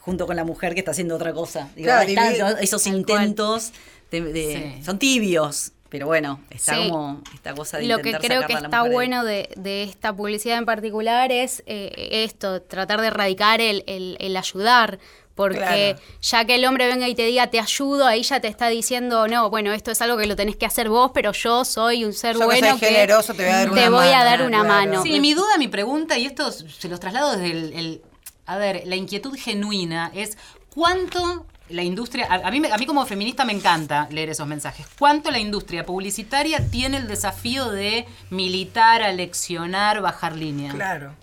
[0.00, 1.68] junto con la mujer que está haciendo otra cosa.
[1.76, 3.72] Digo, Claro, esos intentos
[4.10, 4.84] de, de- Sí.
[4.84, 6.88] son tibios, pero bueno, está Sí.
[6.88, 10.66] como esta cosa de Lo que creo que está bueno de, de esta publicidad en
[10.66, 14.98] particular es eh, esto, tratar de erradicar el, el- el ayudar.
[15.36, 15.98] Porque Claro.
[16.22, 19.28] ya que el hombre venga y te diga te ayudo, ahí ya te está diciendo,
[19.28, 22.14] no, bueno, esto es algo que lo tenés que hacer vos, pero yo soy un
[22.14, 24.24] ser Yo que bueno soy generoso, te voy a dar una te voy a mano,
[24.24, 24.68] dar una claro.
[24.90, 25.02] mano.
[25.02, 28.02] Sí, mi duda, mi pregunta, y esto se los traslado desde el, el-
[28.46, 30.38] a ver, la inquietud genuina es
[30.74, 34.46] cuánto la industria, a, a mí, me- a mí como feminista me encanta leer esos
[34.46, 40.72] mensajes, cuánto la industria publicitaria tiene el desafío de militar, aleccionar, bajar línea.
[40.72, 41.14] Claro.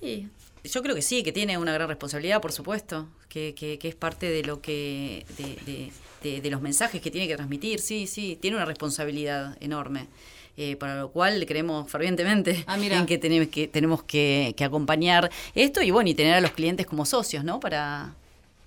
[0.00, 0.28] Sí,
[0.68, 3.94] yo creo que sí, que tiene una gran responsabilidad, por supuesto, que, que- que es
[3.94, 5.92] parte de lo que, de, de-
[6.22, 10.06] de- de los mensajes que tiene que transmitir, sí, sí, tiene una responsabilidad enorme.
[10.60, 15.30] eh, para lo cual creemos fervientemente Ah, en que tenemos que tenemos que, que acompañar
[15.54, 18.14] esto y bueno y tener a los clientes como socios no para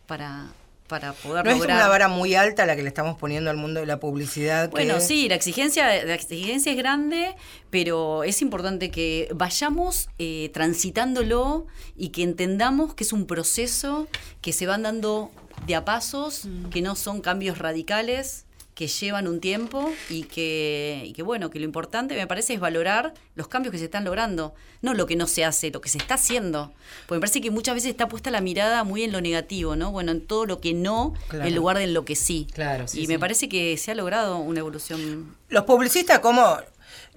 [0.08, 0.48] para
[0.92, 3.56] para poder No es lograr una vara muy alta la que le estamos poniendo al
[3.58, 4.66] mundo de la publicidad.
[4.66, 7.34] que- bueno, sí, la exigencia, la exigencia es grande,
[7.72, 11.66] pero es importante que vayamos eh, transitándolo
[11.96, 14.08] y que entendamos que es un proceso
[14.42, 15.32] que se van dando
[15.66, 18.46] de a pasos, que no son cambios radicales
[18.82, 22.60] que llevan un tiempo y que, y que, bueno, que lo importante me parece es
[22.60, 25.90] valorar los cambios que se están logrando, no lo que no se hace, lo que
[25.90, 26.72] se está haciendo.
[27.06, 29.92] Porque me parece que muchas veces está puesta la mirada muy en lo negativo, ¿no?
[29.92, 31.46] Bueno, en todo lo que no, Claro.
[31.46, 32.48] en lugar de en lo que sí.
[32.56, 35.36] Claro, sí, y me parece que se ha logrado una evolución.
[35.50, 36.58] Los publicistas, como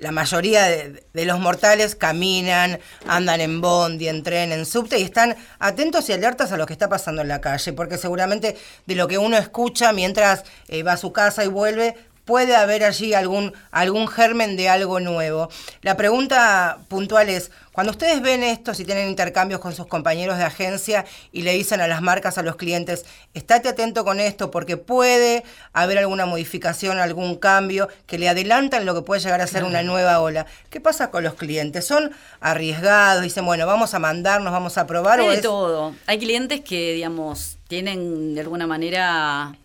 [0.05, 2.79] la mayoría de, los mortales, caminan,
[3.09, 6.75] andan en bondi, en tren, en subte y están atentos y alertas a lo que
[6.75, 10.93] está pasando en la calle, porque seguramente de lo que uno escucha mientras eh, va
[10.93, 15.49] a su casa y vuelve, puede haber allí algún, algún germen de algo nuevo.
[15.83, 20.45] La pregunta puntual es, cuando ustedes ven esto, si tienen intercambios con sus compañeros de
[20.45, 23.05] agencia y le dicen a las marcas, a los clientes,
[23.35, 28.95] estate atento con esto porque puede haber alguna modificación, algún cambio que le adelantan lo
[28.95, 30.47] que puede llegar a ser una nueva ola.
[30.70, 31.85] ¿Qué pasa con los clientes?
[31.85, 33.22] ¿Son arriesgados?
[33.22, 35.18] Dicen, bueno, vamos a mandarnos, vamos a probar.
[35.20, 35.95] Hay o de es- todo.
[36.07, 39.57] Hay clientes que, digamos, tienen de alguna manera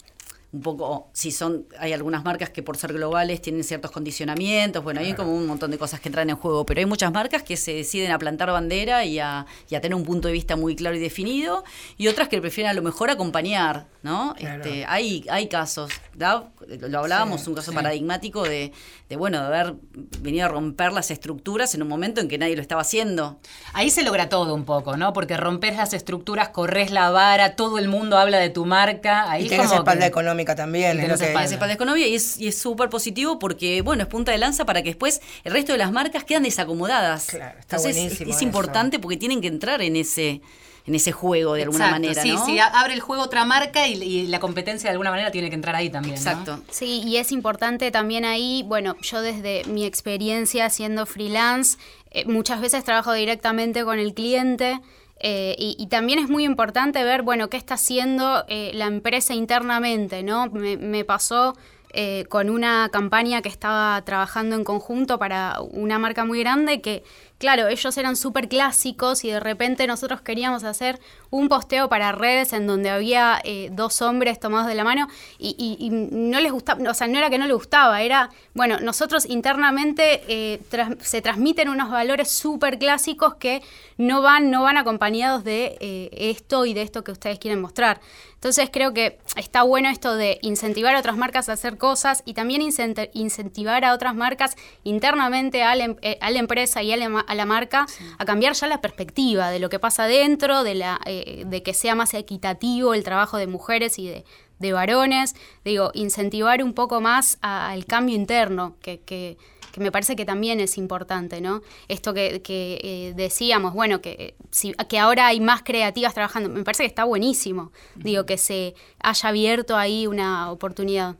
[0.52, 5.00] un poco, si son, hay algunas marcas que por ser globales tienen ciertos condicionamientos, bueno,
[5.00, 7.56] hay como un montón de cosas que entran en juego, pero hay muchas marcas que
[7.56, 10.76] se deciden a plantar bandera y a, y a tener un punto de vista muy
[10.76, 11.64] claro y definido,
[11.98, 14.34] y otras que prefieren a lo mejor acompañar, ¿no?
[14.38, 14.64] Claro.
[14.64, 16.50] Este, hay, hay casos, ¿da?
[16.68, 17.76] lo hablábamos, Sí, un caso sí.
[17.76, 18.72] paradigmático de,
[19.08, 19.76] de, bueno, de haber
[20.20, 23.40] venido a romper las estructuras en un momento en que nadie lo estaba haciendo.
[23.74, 25.14] Ahí se logra todo un poco, ¿no?
[25.14, 29.30] Porque rompes las estructuras, corres la vara, todo el mundo habla de tu marca.
[29.30, 30.98] Ahí Y tenés como espalda que- económica también.
[31.00, 31.74] Y es que- espalda.
[31.74, 35.54] Económica y es súper positivo porque, bueno, es punta de lanza para que después el
[35.54, 37.34] resto de las marcas quedan desacomodadas.
[37.34, 40.42] está Entonces, es- buenísimo es, importante porque tienen que entrar en ese
[40.86, 42.46] en ese juego de alguna Exacto, manera, sí, ¿no?
[42.48, 45.54] sí, abre el juego otra marca y, y la competencia de alguna manera tiene que
[45.56, 46.16] entrar ahí también.
[46.16, 46.20] ¿no?
[46.20, 46.64] Exacto.
[46.72, 51.78] Sí, y es importante también ahí, bueno, yo desde mi experiencia siendo freelance,
[52.10, 54.80] eh, muchas veces trabajo directamente con el cliente.
[55.20, 59.34] Eh, y, y también es muy importante ver, bueno, qué está haciendo eh, la empresa
[59.34, 60.48] internamente, ¿no?
[60.48, 61.56] Me, me pasó
[61.92, 67.04] eh, con una campaña que estaba trabajando en conjunto para una marca muy grande que,
[67.40, 71.00] claro, ellos eran súper clásicos y de repente nosotros queríamos hacer
[71.32, 75.08] un posteo para redes en donde había eh, dos hombres tomados de la mano
[75.40, 78.30] y, y- y no les gustaba, o sea, no era que no les gustaba, era,
[78.54, 80.60] bueno, nosotros internamente eh,
[81.02, 83.62] se transmiten unos valores súper clásicos que
[83.98, 88.00] no van, no van acompañados de eh, esto y de esto que ustedes quieren mostrar.
[88.36, 92.34] Entonces creo que está bueno esto de incentivar a otras marcas a hacer cosas y
[92.34, 96.92] también incenti- incentivar a otras marcas internamente a la, em- eh, a la empresa y
[96.94, 97.86] a la, a la marca
[98.18, 101.74] a cambiar ya la perspectiva de lo que pasa dentro, de, la, eh, de que
[101.74, 104.26] sea más equitativo el trabajo de mujeres y de,
[104.60, 105.36] de varones.
[105.64, 109.38] Digo, incentivar un poco más al cambio interno, que, que-
[109.72, 111.62] que me parece que también es importante, ¿no?
[111.90, 116.50] Esto que, que, eh, decíamos, bueno, que, eh, si, que ahora hay más creativas trabajando,
[116.50, 117.72] me parece que está buenísimo.
[117.94, 121.18] Digo, que se haya abierto ahí una oportunidad.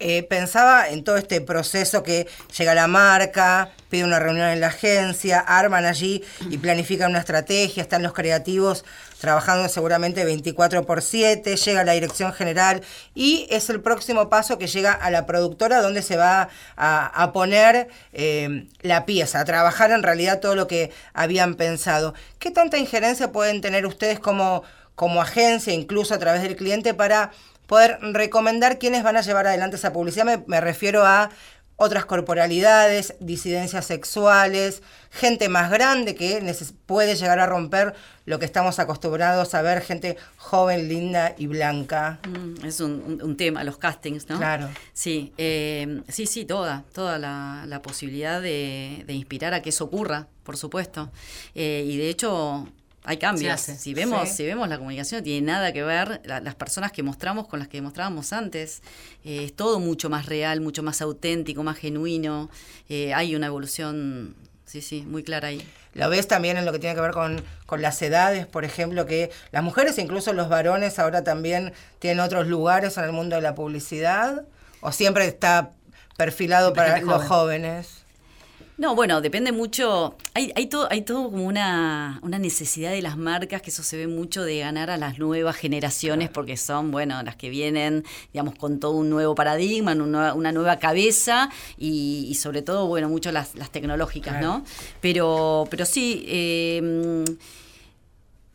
[0.00, 2.26] Eh, pensaba en todo este proceso que
[2.56, 7.82] llega la marca, pide una reunión en la agencia, arman allí y planifican una estrategia,
[7.82, 8.84] están los creativos
[9.20, 12.82] trabajando seguramente 24 por 7, llega la dirección general
[13.14, 17.32] y es el próximo paso que llega a la productora donde se va a, a
[17.32, 22.14] poner eh, la pieza, a trabajar en realidad todo lo que habían pensado.
[22.38, 24.64] ¿Qué tanta injerencia pueden tener ustedes como,
[24.94, 27.30] como agencia, incluso a través del cliente, para
[27.66, 30.24] poder recomendar quiénes van a llevar adelante esa publicidad.
[30.24, 31.30] Me, me refiero a
[31.76, 36.40] otras corporalidades, disidencias sexuales, gente más grande que
[36.86, 37.94] puede llegar a romper
[38.26, 42.20] lo que estamos acostumbrados a ver, gente joven, linda y blanca.
[42.28, 44.36] Mm, es un, un- un tema, los castings, ¿no?
[44.38, 44.68] Claro.
[44.92, 49.84] Sí, eh, sí, sí, toda, toda la, la posibilidad de, de inspirar a que eso
[49.84, 51.10] ocurra, por supuesto.
[51.56, 52.68] Eh, y de hecho,
[53.04, 53.60] hay cambios.
[53.60, 54.36] Si vemos, Sí.
[54.36, 57.58] si vemos la comunicación, no tiene nada que ver la- las personas que mostramos con
[57.58, 58.82] las que mostrábamos antes.
[59.24, 62.50] Eh, es todo mucho más real, mucho más auténtico, más genuino.
[62.88, 64.34] Eh, hay una evolución,
[64.64, 65.66] sí, sí, muy clara ahí.
[65.92, 69.06] Lo ves también en lo que tiene que ver con, con las edades, por ejemplo,
[69.06, 73.42] que las mujeres, incluso los varones, ahora también tienen otros lugares en el mundo de
[73.42, 74.44] la publicidad,
[74.80, 75.70] o siempre está
[76.16, 77.28] perfilado Siempre para los joven.
[77.28, 78.03] jóvenes.
[78.76, 80.16] No, bueno, depende mucho.
[80.34, 83.96] Hay, hay todo, hay todo como una, una necesidad de las marcas, que eso se
[83.96, 88.56] ve mucho de ganar a las nuevas generaciones, porque son, bueno, las que vienen, digamos,
[88.56, 93.08] con todo un nuevo paradigma, una nueva, una nueva cabeza y, y sobre todo, bueno,
[93.08, 94.64] mucho las, las tecnológicas, ¿no?
[95.00, 97.24] Pero, pero sí, eh,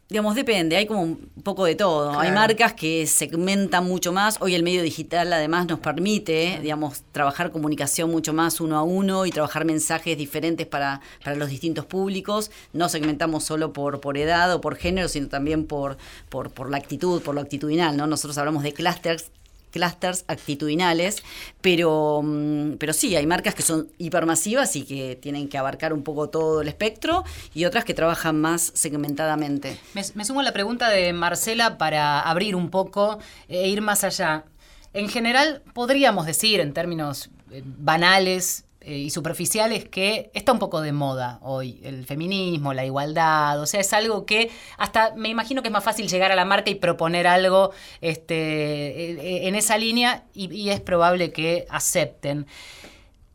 [0.10, 2.20] Digamos, depende, hay como un poco de todo.
[2.20, 4.38] Hay marcas que segmentan mucho más.
[4.42, 9.28] Hoy el medio digital además nos permite, digamos, trabajar comunicación mucho más uno a uno
[9.28, 12.50] y trabajar mensajes diferentes para, para los distintos públicos.
[12.74, 16.00] No segmentamos solo por, por edad o por género, sino también por,
[16.30, 18.08] por, por la actitud, por lo actitudinal, ¿no?
[18.08, 19.30] Nosotros hablamos de clusters
[19.72, 21.24] clusters actitudinales,
[21.62, 26.04] pero, mm, pero sí, hay marcas que son hipermasivas y que tienen que abarcar un
[26.04, 29.78] poco todo el espectro y otras que trabajan más segmentadamente.
[29.94, 34.04] Me, me sumo a la pregunta de Marcela para abrir un poco e ir más
[34.04, 34.46] allá.
[34.94, 40.82] En general, podríamos decir, en términos eh, banales eh, y superficiales, que está un poco
[40.82, 43.60] de moda hoy el feminismo, la igualdad.
[43.62, 46.46] O sea, es algo que hasta me imagino que es más fácil llegar a la
[46.46, 47.72] marca y proponer algo
[48.02, 52.48] este, en esa línea y- y es probable que acepten.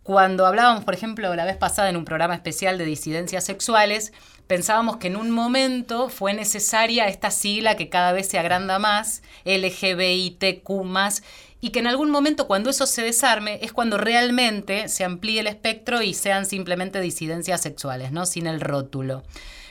[0.02, 4.12] Cuando hablábamos, por ejemplo, la vez pasada en un programa especial de disidencias sexuales,
[4.46, 9.22] pensábamos que en un momento fue necesaria esta sigla que cada vez se agranda más,
[9.46, 11.22] LGBTQ+,
[11.64, 15.46] y que en algún momento cuando eso se desarme es cuando realmente se amplíe el
[15.46, 18.26] espectro y sean simplemente disidencias sexuales, ¿no?
[18.26, 19.22] Sin el rótulo.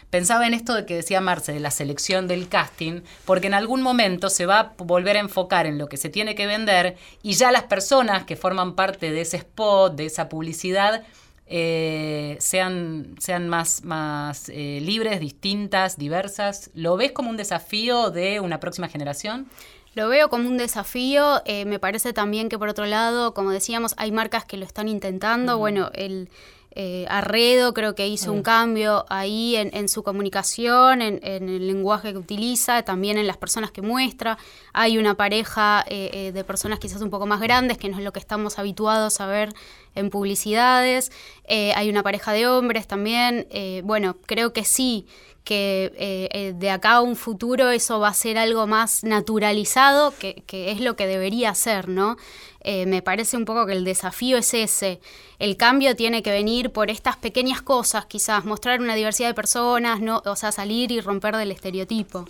[0.10, 3.84] Pensaba en esto de que decía Marce, de la selección del casting, porque en algún
[3.84, 7.34] momento se va a volver a enfocar en lo que se tiene que vender y
[7.34, 11.04] ya las personas que forman parte de ese spot, de esa publicidad,
[11.46, 16.72] eh, sean, sean más, más eh, libres, distintas, diversas.
[16.74, 19.48] ¿Lo ves como un desafío de una próxima generación?
[19.96, 21.42] Lo veo como un desafío.
[21.46, 24.88] eh, me parece también que por otro lado, como decíamos, hay marcas que lo están
[24.88, 25.58] intentando.
[25.58, 26.30] Bueno, el
[26.76, 31.68] eh, Arredo creo que hizo un cambio ahí en, en su comunicación, en, en el
[31.68, 34.40] lenguaje que utiliza, también en las personas que muestra.
[34.74, 38.04] Hay una pareja eh, eh, de personas quizás un poco más grandes, que no es
[38.04, 39.54] lo que estamos habituados a ver
[39.96, 41.12] en publicidades.
[41.46, 43.48] Eh, hay una pareja de hombres también.
[43.52, 45.08] Eh, bueno, creo que sí
[45.44, 50.44] que eh, de acá a un futuro eso va a ser algo más naturalizado, que,
[50.48, 52.18] que es lo que debería ser, ¿no?
[52.66, 55.02] Me parece un poco que el desafío es ese.
[55.40, 60.00] El cambio tiene que venir por estas pequeñas cosas, quizás, mostrar una diversidad de personas,
[60.00, 62.24] no, o sea, salir y romper del estereotipo.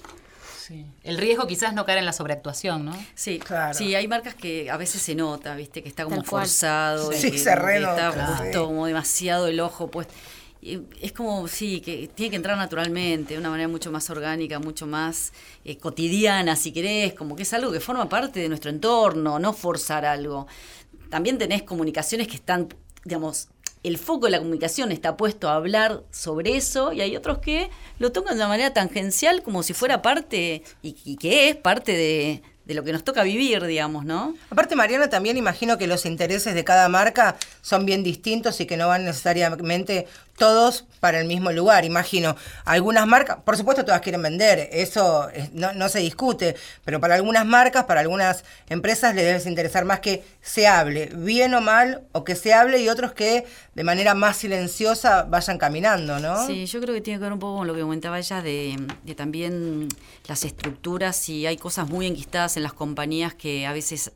[1.04, 2.94] El riesgo quizás no caer en la sobreactuación, ¿no?
[3.16, 3.40] Sí,
[3.74, 7.32] sí, hay marcas que a veces se nota, viste, que está como forzado, y Sí,
[7.32, 8.38] que se que renota, está sí.
[8.38, 10.14] puesto como demasiado el ojo puesto.
[11.02, 14.88] Es como, sí, que tiene que entrar naturalmente, de una manera mucho más orgánica, mucho
[14.88, 15.34] más
[15.66, 19.52] eh, cotidiana, si querés, como que es algo que forma parte de nuestro entorno, no
[19.52, 20.48] forzar algo.
[21.10, 22.70] También tenés comunicaciones que están,
[23.04, 23.50] digamos,
[23.84, 27.70] el foco de la comunicación está puesto a hablar sobre eso y hay otros que
[28.00, 31.92] lo tocan de una manera tangencial como si fuera parte, y, y que es parte
[31.92, 34.36] de, de lo que nos toca vivir, digamos, ¿no?
[34.50, 38.78] Aparte, Mariana, también imagino que los intereses de cada marca son bien distintos y que
[38.78, 40.08] no van necesariamente
[40.38, 41.86] todos para el mismo lugar.
[41.86, 42.36] Imagino,
[42.66, 47.16] algunas marcas, por supuesto todas quieren vender, eso es- no, no se discute, pero para
[47.16, 52.02] algunas marcas, para algunas empresas les debe interesar más que se hable, bien o mal,
[52.14, 53.46] o que se hable y otros que
[53.76, 56.48] de manera más silenciosa vayan caminando, ¿no?
[56.48, 58.76] Sí, yo creo que tiene que ver un poco con lo que comentaba ella de,
[59.04, 59.88] de también
[60.28, 64.12] las estructuras y hay cosas muy enquistadas en las compañías que a veces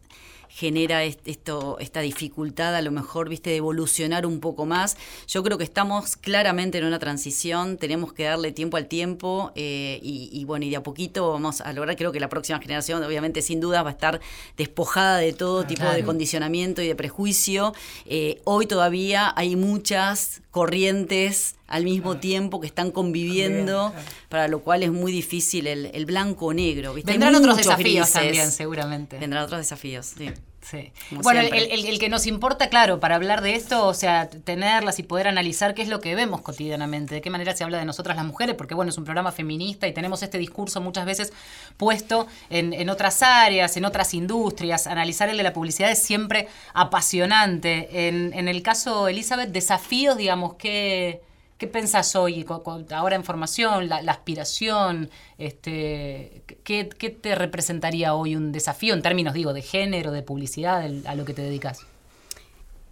[0.49, 4.97] genera est- esto, esta dificultad a lo mejor, viste, de evolucionar un poco más.
[5.27, 9.99] Yo creo que estamos claramente en una transición, tenemos que darle tiempo al tiempo eh,
[10.01, 13.03] y, y bueno, y de a poquito vamos a lograr, creo que la próxima generación,
[13.03, 14.19] obviamente sin duda, va a estar
[14.55, 17.73] despojada de todo tipo de condicionamiento y de prejuicio.
[18.05, 23.93] Eh, hoy todavía hay muchas corrientes al mismo tiempo que están conviviendo,
[24.27, 26.95] para lo cual es muy difícil el, el blanco o negro.
[26.95, 27.11] ¿viste?
[27.11, 28.13] Vendrán otros desafíos grises.
[28.13, 29.19] también, seguramente.
[29.19, 30.31] Vendrán otros desafíos, sí.
[30.69, 30.91] Sí.
[31.11, 31.73] Bueno, el, siempre.
[31.75, 35.27] el- el que nos importa, claro, para hablar de esto, o sea, tenerlas y poder
[35.27, 38.25] analizar qué es lo que vemos cotidianamente, de qué manera se habla de nosotras las
[38.25, 41.31] mujeres, porque bueno, es un programa feminista y tenemos este discurso muchas veces
[41.77, 44.87] puesto en, en otras áreas, en otras industrias.
[44.87, 48.07] Analizar el de la publicidad es siempre apasionante.
[48.07, 51.21] En, en el caso, Elizabeth, desafíos, digamos, ¿qué,
[51.57, 52.45] qué pensás hoy,
[52.91, 55.09] ahora en formación, la, aspiración?
[55.37, 60.89] Este, ¿qué, ¿Qué te representaría hoy un desafío en términos, digo, de género, de publicidad,
[61.05, 61.81] a lo que te dedicas?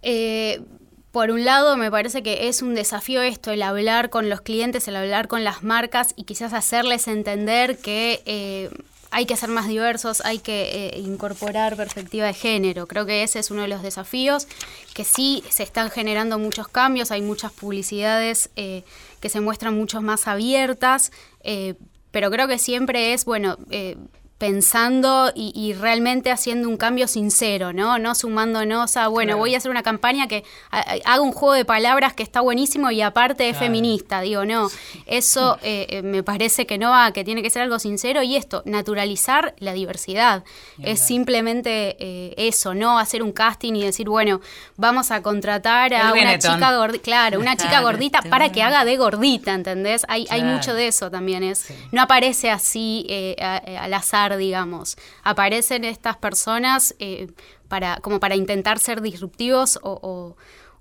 [0.02, 0.60] Eh,
[1.12, 4.86] por un lado, me parece que es un desafío esto, el hablar con los clientes,
[4.86, 8.70] el hablar con las marcas y quizás hacerles entender que eh,
[9.10, 12.86] hay que ser más diversos, hay que eh, incorporar perspectiva de género.
[12.86, 14.46] Creo que ese es uno de los desafíos,
[14.94, 18.84] que sí se están generando muchos cambios, hay muchas publicidades eh,
[19.20, 21.74] que se muestran mucho más abiertas, eh,
[22.10, 23.58] pero creo que siempre es, bueno,
[24.38, 27.98] pensando y, y realmente haciendo un cambio sincero, ¿no?
[27.98, 29.38] No sumándonos a, bueno, Claro.
[29.38, 33.00] voy a hacer una campaña que haga un juego de palabras que está buenísimo y
[33.00, 33.66] aparte es Claro.
[33.66, 34.20] feminista.
[34.20, 34.68] Digo, no,
[35.06, 38.36] eso eh, eh, me parece que no va, que tiene que ser algo sincero y
[38.36, 40.44] esto, naturalizar la diversidad.
[40.82, 44.40] Es simplemente eh, eso, no hacer un casting y decir, bueno,
[44.76, 46.54] vamos a contratar a El una Benetton.
[46.54, 50.04] chica gordita, claro, una chica gordita te para que haga de gordita, ¿entendés?
[50.08, 54.96] Hay, hay mucho de eso también, es no aparece así eh, a- al azar, digamos.
[55.22, 57.28] Aparecen estas personas eh,
[57.68, 60.36] para, como para intentar ser disruptivos o, o-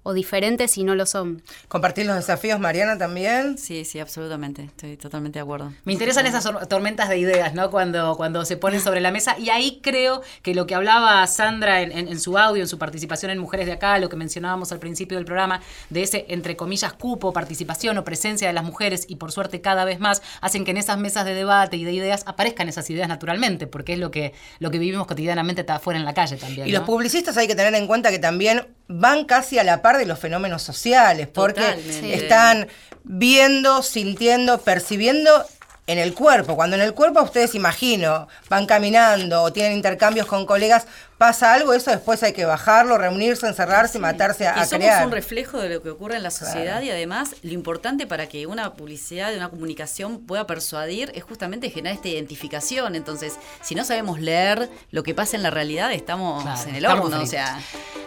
[0.08, 1.41] o diferentes y no lo son.
[1.68, 3.58] ¿Compartir los desafíos, Mariana, también?
[3.58, 4.66] Sí, sí, absolutamente.
[4.66, 5.74] Estoy totalmente de acuerdo.
[5.84, 7.72] Me interesan esas tor- tormentas de ideas, ¿no?
[7.72, 9.36] Cuando, cuando se ponen sobre la mesa.
[9.39, 12.78] Y ahí creo que lo que hablaba Sandra en, en- en su audio, en su
[12.78, 16.56] participación en Mujeres de Acá, lo que mencionábamos al principio del programa, de ese, entre
[16.56, 20.66] comillas, cupo, participación o presencia de las mujeres, y por suerte cada vez más, hacen
[20.66, 23.99] que en esas mesas de debate y de ideas aparezcan esas ideas naturalmente, porque es
[23.99, 26.68] lo que, lo que vivimos cotidianamente está afuera en la calle también.
[26.68, 29.95] Y los publicistas hay que tener en cuenta que también van casi a la par
[29.98, 32.14] de los fenómenos sociales, porque Totalmente.
[32.14, 32.68] están
[33.04, 35.46] viendo, sintiendo, percibiendo
[35.88, 36.56] en el cuerpo.
[36.56, 40.88] Cuando en el cuerpo ustedes imagino, van caminando o tienen intercambios con colegas,
[41.18, 45.05] pasa algo, eso después hay que bajarlo, reunirse, encerrarse, matarse a, Y a somos crear.
[45.05, 46.86] un reflejo de lo que ocurre en la sociedad Claro.
[46.86, 51.95] y además lo importante para que una publicidad, una comunicación pueda persuadir es justamente generar
[51.95, 52.95] esta identificación.
[52.95, 56.84] Entonces, si no sabemos leer lo que pasa en la realidad, estamos Claro, en el
[56.86, 57.24] estamos horno.
[57.24, 57.59] O sea,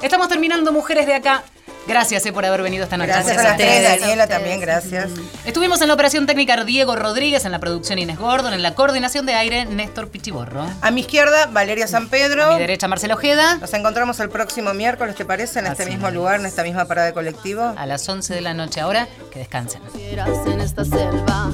[0.03, 1.43] Estamos terminando Mujeres de Acá.
[1.89, 3.09] Gracias eh, por haber venido esta noche.
[3.13, 5.11] Gracias a las tres, Daniela también, gracias.
[5.47, 9.25] Estuvimos en la operación técnica Diego Rodríguez, en la producción Inés Gordon, en la coordinación
[9.25, 10.69] de aire Néstor Pichiborro.
[10.83, 12.45] A mi izquierda, Valeria San Pedro.
[12.45, 13.59] A mi derecha, Marcelo Ojeda.
[13.59, 15.61] Nos encontramos el próximo miércoles, ¿te parece?
[15.61, 16.15] En este Así mismo es.
[16.15, 17.63] lugar, en esta misma parada de colectivo.
[17.77, 19.81] A las 11 de la noche ahora, que descansen.
[19.95, 21.49] en esta selva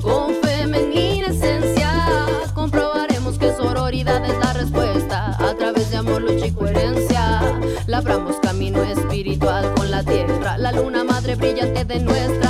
[0.00, 1.92] con femenina esencia
[2.54, 7.42] comprobaremos que sororidad es la respuesta a través de amor lucha y coherencia
[7.86, 12.49] labramos camino espiritual con la tierra la luna madre brillante de nuestra